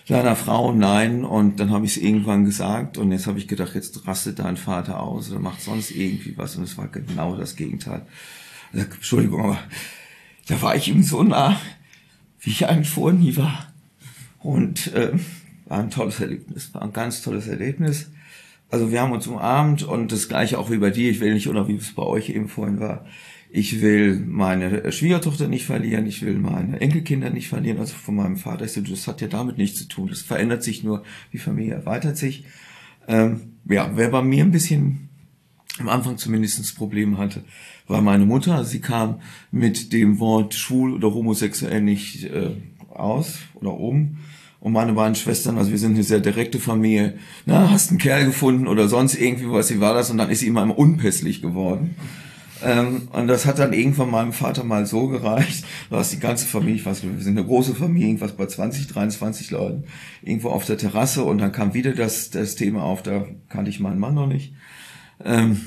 deiner 0.08 0.36
Frau? 0.36 0.74
Nein. 0.74 1.24
Und 1.24 1.60
dann 1.60 1.72
habe 1.72 1.86
ich 1.86 1.98
es 1.98 2.04
irgendwann 2.04 2.46
gesagt. 2.46 2.98
Und 2.98 3.12
jetzt 3.12 3.28
habe 3.28 3.40
ich 3.40 3.48
gedacht, 3.48 3.76
jetzt 3.76 4.08
rastet 4.08 4.40
dein 4.40 4.58
Vater 4.58 5.02
aus 5.02 5.32
oder 5.32 5.40
macht 5.40 5.62
sonst 5.62 5.92
irgendwie 5.92 6.38
was. 6.38 6.56
Und 6.56 6.64
es 6.64 6.78
war 6.78 6.88
genau 6.88 7.36
das 7.36 7.56
Gegenteil. 7.56 8.06
Entschuldigung, 8.74 9.44
aber 9.44 9.60
da 10.48 10.62
war 10.62 10.76
ich 10.76 10.88
ihm 10.88 11.04
so 11.04 11.24
nah, 11.24 11.60
wie 12.42 12.50
ich 12.50 12.68
eigentlich 12.68 12.90
vorher 12.90 13.20
nie 13.20 13.38
war. 13.38 13.72
Und 14.40 14.92
ähm, 14.96 15.20
war 15.66 15.80
ein 15.80 15.90
tolles 15.90 16.20
Erlebnis, 16.20 16.74
war 16.74 16.82
ein 16.82 16.94
ganz 16.94 17.22
tolles 17.22 17.48
Erlebnis. 17.48 18.10
Also 18.74 18.92
wir 18.92 19.02
haben 19.02 19.12
uns 19.12 19.28
umarmt 19.28 19.84
und 19.84 20.12
das 20.12 20.28
gleiche 20.28 20.58
auch 20.58 20.72
wie 20.72 20.80
bei 20.80 20.90
dir. 20.90 21.12
Ich 21.12 21.20
will 21.20 21.36
nicht, 21.36 21.48
oder 21.48 21.68
wie 21.68 21.76
es 21.76 21.94
bei 21.94 22.02
euch 22.02 22.30
eben 22.30 22.48
vorhin 22.48 22.80
war, 22.80 23.06
ich 23.52 23.84
will 23.84 24.20
meine 24.26 24.92
Schwiegertochter 24.92 25.48
nicht 25.48 25.68
verlieren, 25.68 26.08
ich 26.08 26.24
will 26.26 26.40
meine 26.40 26.82
Enkelkinder 26.82 27.30
nicht 27.30 27.50
verlieren, 27.50 27.78
also 27.78 27.94
von 27.94 28.16
meinem 28.16 28.36
Vater. 28.36 28.66
Ich 28.66 28.72
so, 28.72 28.82
das 28.82 29.08
hat 29.08 29.22
ja 29.22 29.28
damit 29.28 29.60
nichts 29.60 29.78
zu 29.78 29.88
tun. 29.88 30.08
Das 30.08 30.24
verändert 30.24 30.64
sich 30.64 30.84
nur, 30.84 31.04
die 31.34 31.38
Familie 31.38 31.76
erweitert 31.76 32.18
sich. 32.18 32.46
Ähm, 33.08 33.42
ja, 33.70 33.92
wer 33.94 34.10
bei 34.10 34.24
mir 34.24 34.44
ein 34.44 34.50
bisschen 34.50 35.08
am 35.78 35.90
Anfang 35.90 36.18
zumindest 36.18 36.58
das 36.58 36.74
Problem 36.74 37.20
hatte, 37.20 37.44
war 37.86 38.02
meine 38.02 38.26
Mutter. 38.26 38.56
Also 38.56 38.72
sie 38.72 38.82
kam 38.82 39.22
mit 39.52 39.94
dem 39.94 40.18
Wort 40.18 40.56
schwul 40.56 40.96
oder 40.96 41.14
homosexuell 41.14 41.84
nicht 41.84 42.24
äh, 42.24 42.56
aus 42.90 43.38
oder 43.54 43.76
um. 43.76 44.18
Und 44.64 44.72
meine 44.72 44.94
beiden 44.94 45.16
Schwestern, 45.16 45.58
also 45.58 45.72
wir 45.72 45.78
sind 45.78 45.96
eine 45.96 46.04
sehr 46.04 46.22
direkte 46.22 46.58
Familie, 46.58 47.16
na, 47.46 47.70
hast 47.70 47.90
einen 47.90 48.00
Kerl 48.00 48.24
gefunden 48.24 48.66
oder 48.70 48.88
sonst 48.88 49.16
irgendwie 49.16 49.52
was, 49.52 49.70
wie 49.74 49.82
war 49.82 49.94
das? 49.94 50.10
Und 50.10 50.18
dann 50.18 50.30
ist 50.30 50.40
sie 50.40 50.48
immer 50.48 50.78
unpässlich 50.78 51.42
geworden. 51.42 51.98
Ähm, 52.64 53.10
und 53.12 53.28
das 53.28 53.46
hat 53.46 53.60
dann 53.60 53.74
irgendwann 53.74 54.10
meinem 54.10 54.32
Vater 54.32 54.64
mal 54.64 54.86
so 54.86 55.10
gereicht, 55.10 55.66
dass 55.90 56.12
die 56.12 56.20
ganze 56.22 56.46
Familie, 56.46 56.76
ich 56.76 56.86
weiß 56.86 57.04
nicht, 57.04 57.14
wir 57.14 57.22
sind 57.22 57.38
eine 57.38 57.46
große 57.46 57.76
Familie, 57.76 58.08
irgendwas 58.08 58.38
bei 58.38 58.46
20, 58.46 58.88
23 58.88 59.52
Leuten, 59.52 59.84
irgendwo 60.22 60.48
auf 60.48 60.64
der 60.64 60.78
Terrasse 60.78 61.26
und 61.26 61.40
dann 61.40 61.52
kam 61.52 61.74
wieder 61.74 61.92
das, 61.92 62.30
das 62.30 62.56
Thema 62.56 62.84
auf, 62.84 63.04
da 63.04 63.26
kannte 63.50 63.70
ich 63.70 63.82
meinen 63.82 64.00
Mann 64.00 64.16
noch 64.16 64.28
nicht. 64.28 64.54
Ähm, 65.26 65.60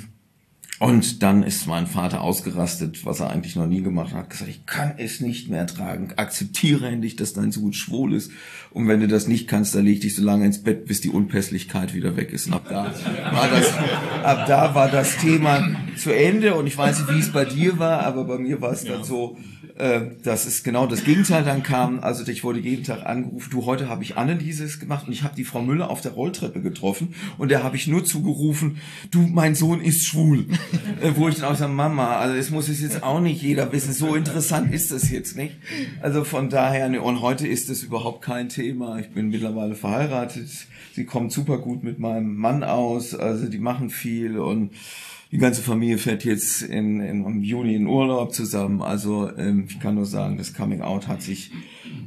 und 0.79 1.23
dann 1.23 1.43
ist 1.43 1.67
mein 1.67 1.87
Vater 1.87 2.21
ausgerastet, 2.21 3.07
was 3.07 3.21
er 3.21 3.31
eigentlich 3.31 3.57
noch 3.57 3.67
nie 3.67 3.81
gemacht 3.81 4.13
hat, 4.13 4.29
gesagt, 4.29 4.51
ich 4.51 4.67
kann 4.67 4.95
es 4.99 5.21
nicht 5.21 5.49
mehr 5.49 5.61
ertragen. 5.61 6.13
Akzeptiere 6.17 6.89
endlich, 6.89 7.17
dass 7.17 7.33
dein 7.33 7.51
Sohn 7.51 7.73
schwul 7.73 8.13
ist. 8.13 8.31
Und 8.73 8.87
wenn 8.87 9.01
du 9.01 9.09
das 9.09 9.27
nicht 9.27 9.49
kannst, 9.49 9.75
dann 9.75 9.87
leg 9.87 10.03
dich 10.03 10.15
so 10.15 10.23
lange 10.23 10.45
ins 10.45 10.63
Bett, 10.63 10.85
bis 10.85 11.01
die 11.01 11.09
Unpässlichkeit 11.09 11.95
wieder 11.95 12.17
weg 12.17 12.31
ist. 12.31 12.49
Und 12.49 12.55
ab 12.55 12.67
da 12.69 12.93
war 13.33 13.49
das, 13.49 13.73
ab 14.23 14.45
da 14.47 14.75
war 14.75 14.91
das 14.91 15.17
Thema 15.17 15.67
zu 15.97 16.15
Ende 16.15 16.55
und 16.55 16.67
ich 16.67 16.77
weiß 16.77 17.01
nicht, 17.01 17.15
wie 17.15 17.21
es 17.21 17.33
bei 17.33 17.47
dir 17.47 17.79
war, 17.79 18.01
aber 18.01 18.25
bei 18.25 18.37
mir 18.37 18.61
war 18.61 18.73
es 18.73 18.85
dann 18.85 19.03
so, 19.03 19.39
äh, 19.79 20.03
dass 20.23 20.47
es 20.47 20.63
genau 20.63 20.87
das 20.87 21.05
Gegenteil 21.05 21.45
dann 21.45 21.63
kam. 21.63 22.01
Also 22.01 22.27
ich 22.27 22.45
wurde 22.45 22.61
jeden 22.61 22.85
Tag 22.85 23.05
angerufen, 23.05 23.51
du, 23.51 23.67
heute 23.67 23.89
habe 23.89 24.03
ich 24.03 24.17
Annelieses 24.17 24.81
gemacht 24.81 25.07
und 25.07 25.13
ich 25.13 25.23
habe 25.23 25.37
die 25.37 25.45
Frau 25.45 25.61
Müller 25.61 25.91
auf 25.91 26.01
der 26.01 26.13
Rolltreppe 26.13 26.63
getroffen 26.63 27.15
und 27.37 27.51
der 27.51 27.63
habe 27.63 27.77
ich 27.77 27.87
nur 27.87 28.05
zugerufen, 28.05 28.79
du, 29.11 29.19
mein 29.21 29.55
Sohn 29.55 29.83
ist 29.83 30.07
schwul. 30.07 30.47
äh, 31.03 31.13
wo 31.17 31.29
ich 31.29 31.37
dann 31.37 31.53
auch 31.53 31.57
sage, 31.57 31.73
Mama, 31.73 32.17
also 32.17 32.37
das 32.37 32.51
muss 32.51 32.69
es 32.69 32.81
jetzt 32.81 33.03
auch 33.03 33.21
nicht 33.21 33.43
jeder 33.43 33.71
wissen, 33.73 33.93
so 33.93 34.15
interessant 34.15 34.73
ist 34.73 34.93
das 34.93 35.11
jetzt 35.11 35.37
nicht. 35.37 35.57
Also 36.01 36.25
von 36.25 36.49
daher, 36.49 36.89
ne, 36.89 37.03
und 37.03 37.21
heute 37.21 37.47
ist 37.47 37.69
es 37.69 37.83
überhaupt 37.83 38.23
kein 38.23 38.49
Thema. 38.49 38.99
Ich 38.99 39.11
bin 39.11 39.29
mittlerweile 39.29 39.75
verheiratet, 39.75 40.49
sie 40.95 41.05
kommt 41.05 41.33
super 41.33 41.59
gut 41.59 41.85
mit 41.85 41.99
meinem 41.99 42.35
Mann 42.37 42.65
aus, 42.65 43.15
also 43.15 43.47
die 43.47 43.59
machen 43.59 43.91
viel 43.91 44.39
und 44.39 44.71
die 45.37 45.41
ganze 45.41 45.61
Familie 45.61 45.99
fährt 45.99 46.25
jetzt 46.25 46.63
in, 46.63 46.99
in, 46.99 47.27
im 47.27 47.43
Juni 47.43 47.75
in 47.75 47.87
Urlaub 47.87 48.33
zusammen. 48.33 48.81
Also 48.81 49.31
ähm, 49.37 49.67
ich 49.69 49.79
kann 49.81 49.95
nur 49.95 50.07
sagen, 50.07 50.39
das 50.39 50.55
Coming 50.55 50.81
Out 50.81 51.09
hat 51.09 51.21
sich 51.21 51.51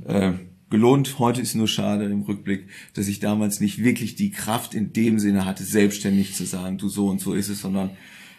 äh, 0.07 0.31
gelohnt. 0.71 1.19
Heute 1.19 1.39
ist 1.39 1.53
nur 1.53 1.67
schade 1.67 2.05
im 2.05 2.23
Rückblick, 2.23 2.69
dass 2.95 3.07
ich 3.07 3.19
damals 3.19 3.59
nicht 3.59 3.83
wirklich 3.83 4.15
die 4.15 4.31
Kraft 4.31 4.73
in 4.73 4.93
dem 4.93 5.19
Sinne 5.19 5.45
hatte, 5.45 5.63
selbstständig 5.63 6.33
zu 6.33 6.43
sagen, 6.43 6.79
du 6.79 6.89
so 6.89 7.07
und 7.07 7.21
so 7.21 7.35
ist 7.35 7.49
es, 7.49 7.61
sondern 7.61 7.91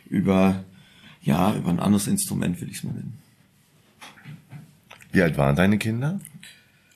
über 0.09 0.64
ja 1.22 1.55
über 1.55 1.70
ein 1.70 1.79
anderes 1.79 2.09
Instrument 2.09 2.61
will 2.61 2.68
ich 2.68 2.79
es 2.79 2.83
mal 2.83 2.94
nennen. 2.94 3.16
Wie 5.12 5.22
alt 5.22 5.38
waren 5.38 5.55
deine 5.55 5.79
Kinder? 5.79 6.18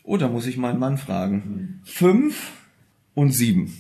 Oh, 0.03 0.17
da 0.17 0.27
muss 0.27 0.47
ich 0.47 0.57
meinen 0.57 0.81
Mann 0.81 0.99
fragen. 0.99 1.81
Fünf 1.85 2.55
und 3.15 3.31
sieben. 3.31 3.73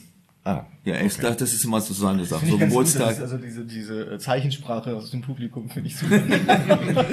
Ah, 0.46 0.66
Ja, 0.84 1.00
ich 1.00 1.16
dachte, 1.16 1.38
das 1.38 1.54
ist 1.54 1.64
immer 1.64 1.80
so 1.80 1.94
seine 1.94 2.24
Sache. 2.26 2.44
So 2.46 2.58
Geburtstag. 2.58 3.18
also 3.18 3.38
diese, 3.38 3.64
diese 3.64 4.12
äh, 4.14 4.18
Zeichensprache 4.18 4.94
aus 4.94 5.10
dem 5.10 5.22
Publikum 5.22 5.70
finde 5.70 5.88
ich 5.88 5.96
super. 5.96 6.20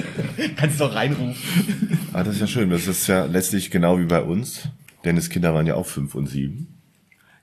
Kannst 0.58 0.80
du 0.80 0.84
auch 0.86 0.94
reinrufen. 0.94 1.36
ah, 2.12 2.24
das 2.24 2.36
ist 2.36 2.42
ja 2.42 2.48
schön. 2.48 2.70
Das 2.70 2.88
ist 2.88 3.08
ja 3.08 3.26
letztlich 3.26 3.72
genau 3.72 3.98
wie 4.00 4.06
bei 4.06 4.22
uns. 4.22 4.68
Dennis 5.06 5.30
Kinder 5.30 5.54
waren 5.54 5.66
ja 5.66 5.76
auch 5.76 5.86
fünf 5.86 6.14
und 6.14 6.28
sieben. 6.28 6.81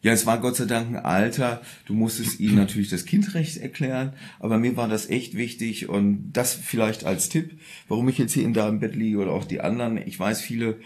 Ja, 0.00 0.12
es 0.12 0.26
war 0.26 0.40
Gott 0.40 0.54
sei 0.54 0.66
Dank 0.66 0.90
ein 0.90 0.96
Alter. 0.96 1.60
Du 1.86 1.92
musstest 1.92 2.38
ihnen 2.38 2.54
natürlich 2.54 2.88
das 2.88 3.04
Kindrecht 3.04 3.56
erklären, 3.56 4.12
aber 4.38 4.56
mir 4.56 4.76
war 4.76 4.86
das 4.86 5.10
echt 5.10 5.36
wichtig 5.36 5.88
und 5.88 6.30
das 6.32 6.54
vielleicht 6.54 7.04
als 7.04 7.28
Tipp, 7.28 7.58
warum 7.88 8.08
ich 8.08 8.16
jetzt 8.16 8.32
hier 8.32 8.44
in 8.44 8.54
da 8.54 8.68
im 8.68 8.78
Bett 8.78 8.94
liege 8.94 9.18
oder 9.18 9.32
auch 9.32 9.44
die 9.44 9.60
anderen. 9.60 9.96
Ich 9.96 10.18
weiß, 10.18 10.40
viele 10.40 10.76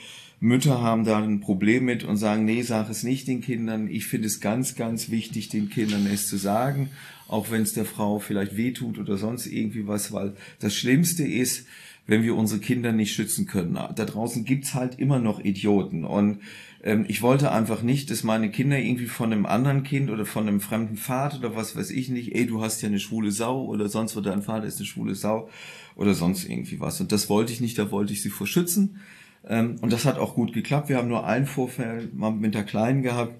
Mütter 0.40 0.80
haben 0.80 1.04
da 1.04 1.22
ein 1.22 1.40
Problem 1.40 1.84
mit 1.84 2.04
und 2.04 2.16
sagen, 2.16 2.46
nee, 2.46 2.62
sag 2.62 2.88
es 2.88 3.02
nicht 3.02 3.28
den 3.28 3.42
Kindern. 3.42 3.86
Ich 3.86 4.06
finde 4.06 4.28
es 4.28 4.40
ganz, 4.40 4.76
ganz 4.76 5.10
wichtig, 5.10 5.50
den 5.50 5.68
Kindern 5.68 6.06
es 6.10 6.26
zu 6.26 6.38
sagen, 6.38 6.88
auch 7.28 7.50
wenn 7.50 7.62
es 7.62 7.74
der 7.74 7.84
Frau 7.84 8.18
vielleicht 8.18 8.56
wehtut 8.56 8.98
oder 8.98 9.18
sonst 9.18 9.46
irgendwie 9.46 9.86
was, 9.86 10.10
weil 10.12 10.34
das 10.58 10.74
Schlimmste 10.74 11.24
ist, 11.24 11.66
wenn 12.06 12.22
wir 12.22 12.36
unsere 12.36 12.60
Kinder 12.60 12.92
nicht 12.92 13.14
schützen 13.14 13.46
können. 13.46 13.74
Da 13.74 14.04
draußen 14.04 14.44
gibt's 14.44 14.74
halt 14.74 14.98
immer 14.98 15.18
noch 15.18 15.40
Idioten 15.40 16.04
und 16.04 16.40
ähm, 16.82 17.04
ich 17.08 17.22
wollte 17.22 17.52
einfach 17.52 17.82
nicht, 17.82 18.10
dass 18.10 18.24
meine 18.24 18.50
Kinder 18.50 18.78
irgendwie 18.78 19.06
von 19.06 19.32
einem 19.32 19.46
anderen 19.46 19.84
Kind 19.84 20.10
oder 20.10 20.26
von 20.26 20.48
einem 20.48 20.60
fremden 20.60 20.96
Vater 20.96 21.38
oder 21.38 21.56
was 21.56 21.76
weiß 21.76 21.90
ich 21.90 22.08
nicht, 22.08 22.34
ey, 22.34 22.46
du 22.46 22.60
hast 22.60 22.82
ja 22.82 22.88
eine 22.88 22.98
schwule 22.98 23.30
Sau 23.30 23.64
oder 23.64 23.88
sonst 23.88 24.16
was, 24.16 24.24
dein 24.24 24.42
Vater 24.42 24.66
ist 24.66 24.78
eine 24.78 24.86
schwule 24.86 25.14
Sau 25.14 25.48
oder 25.94 26.14
sonst 26.14 26.44
irgendwie 26.44 26.80
was. 26.80 27.00
Und 27.00 27.12
das 27.12 27.28
wollte 27.28 27.52
ich 27.52 27.60
nicht, 27.60 27.78
da 27.78 27.90
wollte 27.90 28.12
ich 28.12 28.22
sie 28.22 28.30
vor 28.30 28.46
schützen. 28.46 29.00
Ähm, 29.46 29.76
und 29.80 29.92
das 29.92 30.04
hat 30.04 30.18
auch 30.18 30.34
gut 30.34 30.52
geklappt. 30.52 30.88
Wir 30.88 30.96
haben 30.96 31.08
nur 31.08 31.26
einen 31.26 31.46
Vorfall 31.46 32.08
mal 32.12 32.32
mit 32.32 32.54
der 32.54 32.64
Kleinen 32.64 33.02
gehabt. 33.02 33.34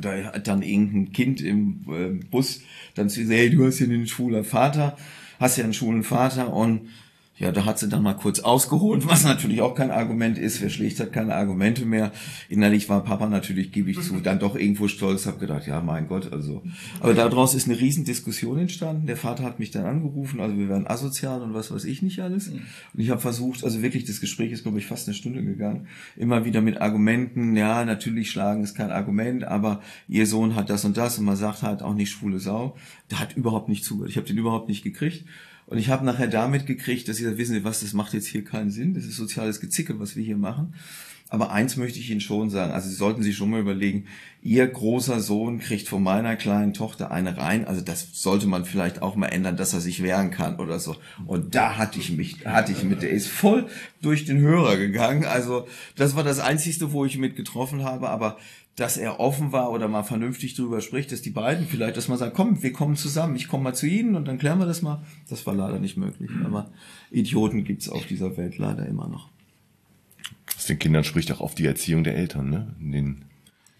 Da 0.00 0.12
hat 0.32 0.46
dann 0.46 0.62
irgendein 0.62 1.12
Kind 1.12 1.40
im 1.42 1.84
äh, 1.88 2.24
Bus 2.30 2.62
dann 2.94 3.10
zu 3.10 3.22
hey, 3.28 3.50
du 3.50 3.66
hast 3.66 3.80
ja 3.80 3.86
einen 3.86 4.06
schwulen 4.06 4.44
Vater, 4.44 4.96
hast 5.38 5.58
ja 5.58 5.64
einen 5.64 5.74
schwulen 5.74 6.02
Vater 6.02 6.52
und 6.52 6.88
ja, 7.38 7.50
da 7.50 7.64
hat 7.64 7.78
sie 7.78 7.88
dann 7.88 8.02
mal 8.02 8.14
kurz 8.14 8.40
ausgeholt, 8.40 9.06
was 9.08 9.24
natürlich 9.24 9.62
auch 9.62 9.74
kein 9.74 9.90
Argument 9.90 10.38
ist. 10.38 10.60
Wer 10.60 10.70
schlägt, 10.70 11.00
hat 11.00 11.12
keine 11.12 11.34
Argumente 11.34 11.84
mehr. 11.86 12.12
Innerlich 12.48 12.88
war 12.88 13.02
Papa 13.02 13.26
natürlich, 13.26 13.72
gebe 13.72 13.90
ich 13.90 14.00
zu, 14.00 14.20
dann 14.20 14.38
doch 14.38 14.54
irgendwo 14.54 14.86
stolz, 14.86 15.26
habe 15.26 15.38
gedacht, 15.38 15.66
ja, 15.66 15.80
mein 15.80 16.08
Gott, 16.08 16.32
also. 16.32 16.62
Aber 17.00 17.14
daraus 17.14 17.54
ist 17.54 17.66
eine 17.68 17.80
riesen 17.80 18.04
Diskussion 18.04 18.58
entstanden. 18.58 19.06
Der 19.06 19.16
Vater 19.16 19.44
hat 19.44 19.58
mich 19.58 19.70
dann 19.70 19.86
angerufen, 19.86 20.40
also 20.40 20.56
wir 20.56 20.68
werden 20.68 20.86
asozial 20.86 21.42
und 21.42 21.54
was 21.54 21.70
weiß 21.70 21.84
ich 21.84 22.02
nicht 22.02 22.20
alles. 22.20 22.48
Und 22.48 22.60
ich 22.94 23.10
habe 23.10 23.20
versucht, 23.20 23.64
also 23.64 23.82
wirklich, 23.82 24.04
das 24.04 24.20
Gespräch 24.20 24.52
ist, 24.52 24.62
glaube 24.62 24.78
ich, 24.78 24.86
fast 24.86 25.08
eine 25.08 25.14
Stunde 25.14 25.42
gegangen, 25.42 25.88
immer 26.16 26.44
wieder 26.44 26.60
mit 26.60 26.80
Argumenten, 26.80 27.56
ja, 27.56 27.84
natürlich 27.84 28.30
schlagen 28.30 28.62
ist 28.62 28.74
kein 28.74 28.90
Argument, 28.90 29.44
aber 29.44 29.80
ihr 30.06 30.26
Sohn 30.26 30.54
hat 30.54 30.70
das 30.70 30.84
und 30.84 30.96
das 30.96 31.18
und 31.18 31.24
man 31.24 31.36
sagt 31.36 31.62
halt 31.62 31.82
auch 31.82 31.94
nicht 31.94 32.10
schwule 32.10 32.38
Sau. 32.38 32.76
Der 33.10 33.20
hat 33.20 33.36
überhaupt 33.36 33.68
nicht 33.68 33.84
zugehört. 33.84 34.10
Ich 34.10 34.16
habe 34.16 34.26
den 34.26 34.38
überhaupt 34.38 34.68
nicht 34.68 34.82
gekriegt. 34.82 35.24
Und 35.66 35.78
ich 35.78 35.88
habe 35.88 36.04
nachher 36.04 36.28
damit 36.28 36.66
gekriegt, 36.66 37.08
dass 37.08 37.16
sie 37.16 37.22
gesagt, 37.22 37.38
wissen 37.38 37.54
Sie 37.54 37.64
was, 37.64 37.80
das 37.80 37.92
macht 37.92 38.14
jetzt 38.14 38.26
hier 38.26 38.44
keinen 38.44 38.70
Sinn, 38.70 38.94
das 38.94 39.04
ist 39.04 39.16
soziales 39.16 39.60
Gezicke, 39.60 39.98
was 39.98 40.16
wir 40.16 40.24
hier 40.24 40.36
machen. 40.36 40.74
Aber 41.32 41.50
eins 41.50 41.78
möchte 41.78 41.98
ich 41.98 42.10
Ihnen 42.10 42.20
schon 42.20 42.50
sagen, 42.50 42.72
also 42.72 42.90
Sie 42.90 42.94
sollten 42.94 43.22
sich 43.22 43.34
schon 43.36 43.48
mal 43.48 43.60
überlegen, 43.60 44.04
Ihr 44.42 44.66
großer 44.66 45.18
Sohn 45.20 45.60
kriegt 45.60 45.88
von 45.88 46.02
meiner 46.02 46.36
kleinen 46.36 46.74
Tochter 46.74 47.10
eine 47.10 47.38
rein, 47.38 47.64
also 47.64 47.80
das 47.80 48.08
sollte 48.12 48.46
man 48.46 48.66
vielleicht 48.66 49.00
auch 49.00 49.16
mal 49.16 49.28
ändern, 49.28 49.56
dass 49.56 49.72
er 49.72 49.80
sich 49.80 50.02
wehren 50.02 50.30
kann 50.30 50.56
oder 50.56 50.78
so. 50.78 50.96
Und 51.26 51.54
da 51.54 51.78
hatte 51.78 51.98
ich 51.98 52.10
mich, 52.10 52.44
hatte 52.44 52.72
ich 52.72 52.82
mit, 52.82 53.00
der 53.00 53.08
ist 53.08 53.28
voll 53.28 53.66
durch 54.02 54.26
den 54.26 54.40
Hörer 54.40 54.76
gegangen, 54.76 55.24
also 55.24 55.66
das 55.96 56.16
war 56.16 56.22
das 56.22 56.38
Einzigste, 56.38 56.92
wo 56.92 57.06
ich 57.06 57.16
mit 57.16 57.34
getroffen 57.34 57.82
habe, 57.82 58.10
aber 58.10 58.36
dass 58.76 58.96
er 58.96 59.20
offen 59.20 59.52
war 59.52 59.70
oder 59.70 59.86
mal 59.88 60.02
vernünftig 60.02 60.54
drüber 60.54 60.80
spricht, 60.80 61.12
dass 61.12 61.20
die 61.20 61.30
beiden 61.30 61.66
vielleicht, 61.66 61.96
dass 61.96 62.08
man 62.08 62.16
sagt, 62.18 62.34
komm, 62.34 62.62
wir 62.62 62.72
kommen 62.72 62.96
zusammen, 62.96 63.36
ich 63.36 63.48
komme 63.48 63.64
mal 63.64 63.74
zu 63.74 63.86
Ihnen 63.86 64.14
und 64.16 64.26
dann 64.26 64.38
klären 64.38 64.58
wir 64.58 64.66
das 64.66 64.80
mal. 64.80 65.02
Das 65.28 65.46
war 65.46 65.54
leider 65.54 65.78
nicht 65.78 65.96
möglich. 65.98 66.30
Aber 66.44 66.70
Idioten 67.10 67.64
gibt's 67.64 67.88
auf 67.88 68.06
dieser 68.06 68.36
Welt 68.38 68.56
leider 68.58 68.86
immer 68.86 69.08
noch. 69.08 69.28
Aus 70.56 70.66
den 70.66 70.78
Kindern 70.78 71.04
spricht 71.04 71.30
auch 71.32 71.40
oft 71.40 71.58
die 71.58 71.66
Erziehung 71.66 72.02
der 72.04 72.16
Eltern, 72.16 72.48
ne? 72.48 72.74
In 72.80 72.92
den 72.92 73.24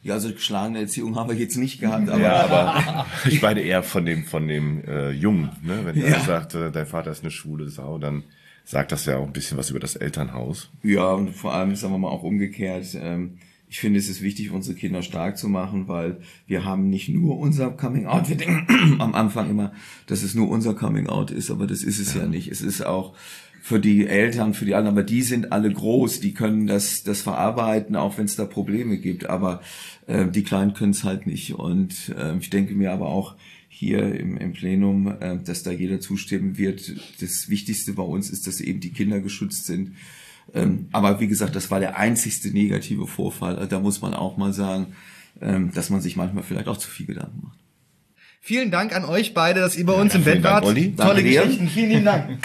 Ja, 0.03 0.15
also 0.15 0.31
geschlagene 0.33 0.81
Erziehung 0.81 1.17
haben 1.17 1.31
wir 1.31 1.37
jetzt 1.37 1.57
nicht 1.57 1.81
gehabt, 1.81 2.09
aber, 2.09 2.21
ja, 2.21 2.45
aber 2.45 3.07
ich 3.29 3.41
meine 3.41 3.61
eher 3.61 3.83
von 3.83 4.05
dem 4.05 4.25
von 4.25 4.47
dem 4.49 4.85
äh, 4.85 5.11
Jungen, 5.11 5.51
ne? 5.63 5.81
Wenn 5.85 5.97
Ja. 5.97 6.07
er 6.07 6.21
sagt, 6.21 6.55
äh, 6.55 6.71
dein 6.71 6.87
Vater 6.87 7.11
ist 7.13 7.23
eine 7.23 7.31
schwule 7.31 7.69
Sau, 7.71 7.99
dann 7.99 8.25
sagt 8.65 8.93
das 8.93 9.07
ja 9.07 9.17
auch 9.17 9.27
ein 9.27 9.33
bisschen 9.33 9.57
was 9.59 9.71
über 9.71 9.81
das 9.81 9.97
Elternhaus. 9.97 10.71
Ja, 10.83 11.13
und 11.13 11.31
vor 11.31 11.55
allem, 11.55 11.75
sagen 11.77 11.95
wir 11.95 11.99
mal, 11.99 12.09
auch 12.09 12.23
umgekehrt. 12.25 12.87
Ähm, 13.01 13.39
ich 13.73 13.81
finde, 13.81 13.99
es 13.99 14.11
ist 14.11 14.21
wichtig, 14.21 14.51
unsere 14.51 14.77
Kinder 14.77 15.01
stark 15.01 15.39
zu 15.39 15.49
machen, 15.49 15.89
weil 15.89 16.19
wir 16.47 16.67
haben 16.67 16.91
nicht 16.91 17.09
nur 17.09 17.39
unser 17.39 17.71
Coming 17.71 18.05
Out. 18.05 18.29
Wir 18.29 18.37
denken 18.37 18.67
am 19.01 19.15
Anfang 19.15 19.49
immer, 19.49 19.73
dass 20.07 20.23
es 20.23 20.35
nur 20.35 20.51
unser 20.51 20.75
Coming 20.75 21.07
Out 21.07 21.31
ist, 21.31 21.51
aber 21.51 21.67
das 21.67 21.83
ist 21.83 21.99
es 21.99 22.13
ja, 22.13 22.27
nicht. 22.27 22.49
Es 22.49 22.61
ist 22.61 22.85
auch 22.85 23.17
für 23.63 23.81
die 23.81 24.07
Eltern, 24.07 24.53
für 24.53 24.67
die 24.67 24.75
anderen, 24.75 24.99
aber 24.99 25.05
die 25.05 25.23
sind 25.23 25.53
alle 25.53 25.73
groß, 25.73 26.21
die 26.21 26.35
können 26.35 26.67
das, 26.67 27.03
das 27.03 27.23
verarbeiten, 27.23 27.97
auch 27.97 28.19
wenn 28.19 28.27
es 28.27 28.37
da 28.37 28.45
Probleme 28.45 28.99
gibt. 28.99 29.31
Aber 29.31 29.63
äh, 30.07 30.29
die 30.29 30.43
Kleinen 30.43 30.75
können 30.75 30.93
es 30.93 31.05
halt 31.05 31.27
nicht. 31.27 31.55
Und 31.55 32.13
äh, 32.15 32.37
ich 32.37 32.51
denke 32.51 32.75
mir 32.75 32.93
aber 32.93 33.07
auch, 33.09 33.37
hier 33.71 34.15
im, 34.15 34.37
im 34.37 34.53
Plenum, 34.53 35.17
äh, 35.19 35.39
dass 35.43 35.63
da 35.63 35.71
jeder 35.71 35.99
zustimmen 35.99 36.59
wird. 36.59 36.95
Das 37.23 37.49
Wichtigste 37.49 37.95
bei 37.95 38.03
uns 38.03 38.29
ist, 38.29 38.47
dass 38.47 38.61
eben 38.61 38.81
die 38.81 38.93
Kinder 38.93 39.21
geschützt 39.21 39.65
sind. 39.65 39.93
Ähm, 40.55 40.89
aber 40.93 41.21
wie 41.21 41.29
gesagt, 41.29 41.57
das 41.57 41.71
war 41.71 41.81
der 41.81 41.97
einzigste 41.97 42.49
negative 42.49 43.07
Vorfall. 43.07 43.57
Also 43.57 43.69
Da 43.69 43.81
muss 43.81 44.01
man 44.03 44.15
auch 44.15 44.37
mal 44.37 44.53
sagen, 44.53 44.95
ähm, 45.41 45.73
dass 45.73 45.91
man 45.91 46.01
sich 46.01 46.17
manchmal 46.17 46.43
vielleicht 46.43 46.69
auch 46.69 46.77
zu 46.77 46.89
viel 46.91 47.07
Gedanken 47.07 47.41
macht. 47.43 47.59
Vielen 48.41 48.71
Dank 48.71 48.95
an 48.95 49.05
euch 49.05 49.35
beide, 49.35 49.61
dass 49.61 49.77
ihr 49.77 49.87
bei 49.87 49.93
uns 49.93 50.15
im 50.15 50.25
vielen 50.25 50.37
Bett 50.37 50.45
Dank, 50.45 50.55
wart. 50.57 50.65
Olli. 50.65 50.95
Tolle 50.97 51.15
Danke 51.15 51.23
dir. 51.23 51.43
Geschichten. 51.43 51.69
Vielen 51.69 51.91
lieben 51.91 52.05
Dank. 52.05 52.39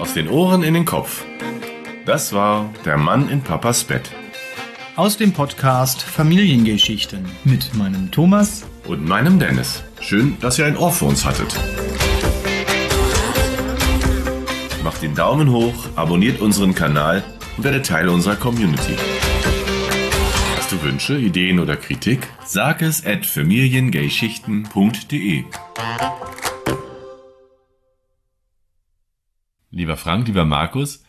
Aus 0.00 0.14
den 0.14 0.28
Ohren 0.28 0.62
in 0.62 0.74
den 0.74 0.84
Kopf. 0.84 1.24
Das 2.04 2.32
war 2.32 2.70
der 2.84 2.96
Mann 2.98 3.28
in 3.28 3.40
Papas 3.40 3.84
Bett. 3.84 4.10
Aus 4.96 5.16
dem 5.16 5.32
Podcast 5.32 6.02
Familiengeschichten 6.02 7.24
mit 7.44 7.74
meinem 7.74 8.10
Thomas. 8.10 8.64
Und 8.92 9.08
meinem 9.08 9.38
Dennis. 9.38 9.82
Schön, 10.02 10.36
dass 10.40 10.58
ihr 10.58 10.66
ein 10.66 10.76
Ohr 10.76 10.92
für 10.92 11.06
uns 11.06 11.24
hattet. 11.24 11.58
Macht 14.84 15.00
den 15.00 15.14
Daumen 15.14 15.50
hoch, 15.50 15.72
abonniert 15.96 16.42
unseren 16.42 16.74
Kanal 16.74 17.24
und 17.56 17.64
werdet 17.64 17.86
Teil 17.86 18.10
unserer 18.10 18.36
Community. 18.36 18.94
Hast 20.58 20.72
du 20.72 20.82
Wünsche, 20.82 21.16
Ideen 21.16 21.58
oder 21.58 21.76
Kritik? 21.76 22.28
Sag 22.44 22.82
es 22.82 23.06
at 23.06 23.24
familiengayschichten.de. 23.24 25.44
Lieber 29.70 29.96
Frank, 29.96 30.26
lieber 30.26 30.44
Markus, 30.44 31.02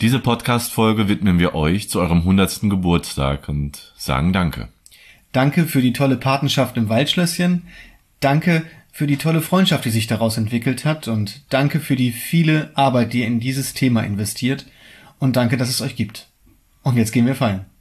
diese 0.00 0.20
Podcast-Folge 0.20 1.10
widmen 1.10 1.38
wir 1.38 1.54
euch 1.54 1.90
zu 1.90 2.00
eurem 2.00 2.20
100. 2.20 2.60
Geburtstag 2.62 3.50
und 3.50 3.92
sagen 3.98 4.32
Danke. 4.32 4.70
Danke 5.36 5.66
für 5.66 5.82
die 5.82 5.92
tolle 5.92 6.16
Patenschaft 6.16 6.78
im 6.78 6.88
Waldschlösschen. 6.88 7.64
Danke 8.20 8.62
für 8.90 9.06
die 9.06 9.18
tolle 9.18 9.42
Freundschaft, 9.42 9.84
die 9.84 9.90
sich 9.90 10.06
daraus 10.06 10.38
entwickelt 10.38 10.86
hat. 10.86 11.08
Und 11.08 11.42
danke 11.50 11.78
für 11.78 11.94
die 11.94 12.10
viele 12.10 12.70
Arbeit, 12.72 13.12
die 13.12 13.20
ihr 13.20 13.26
in 13.26 13.38
dieses 13.38 13.74
Thema 13.74 14.00
investiert. 14.00 14.64
Und 15.18 15.36
danke, 15.36 15.58
dass 15.58 15.68
es 15.68 15.82
euch 15.82 15.94
gibt. 15.94 16.28
Und 16.82 16.96
jetzt 16.96 17.12
gehen 17.12 17.26
wir 17.26 17.34
feiern. 17.34 17.66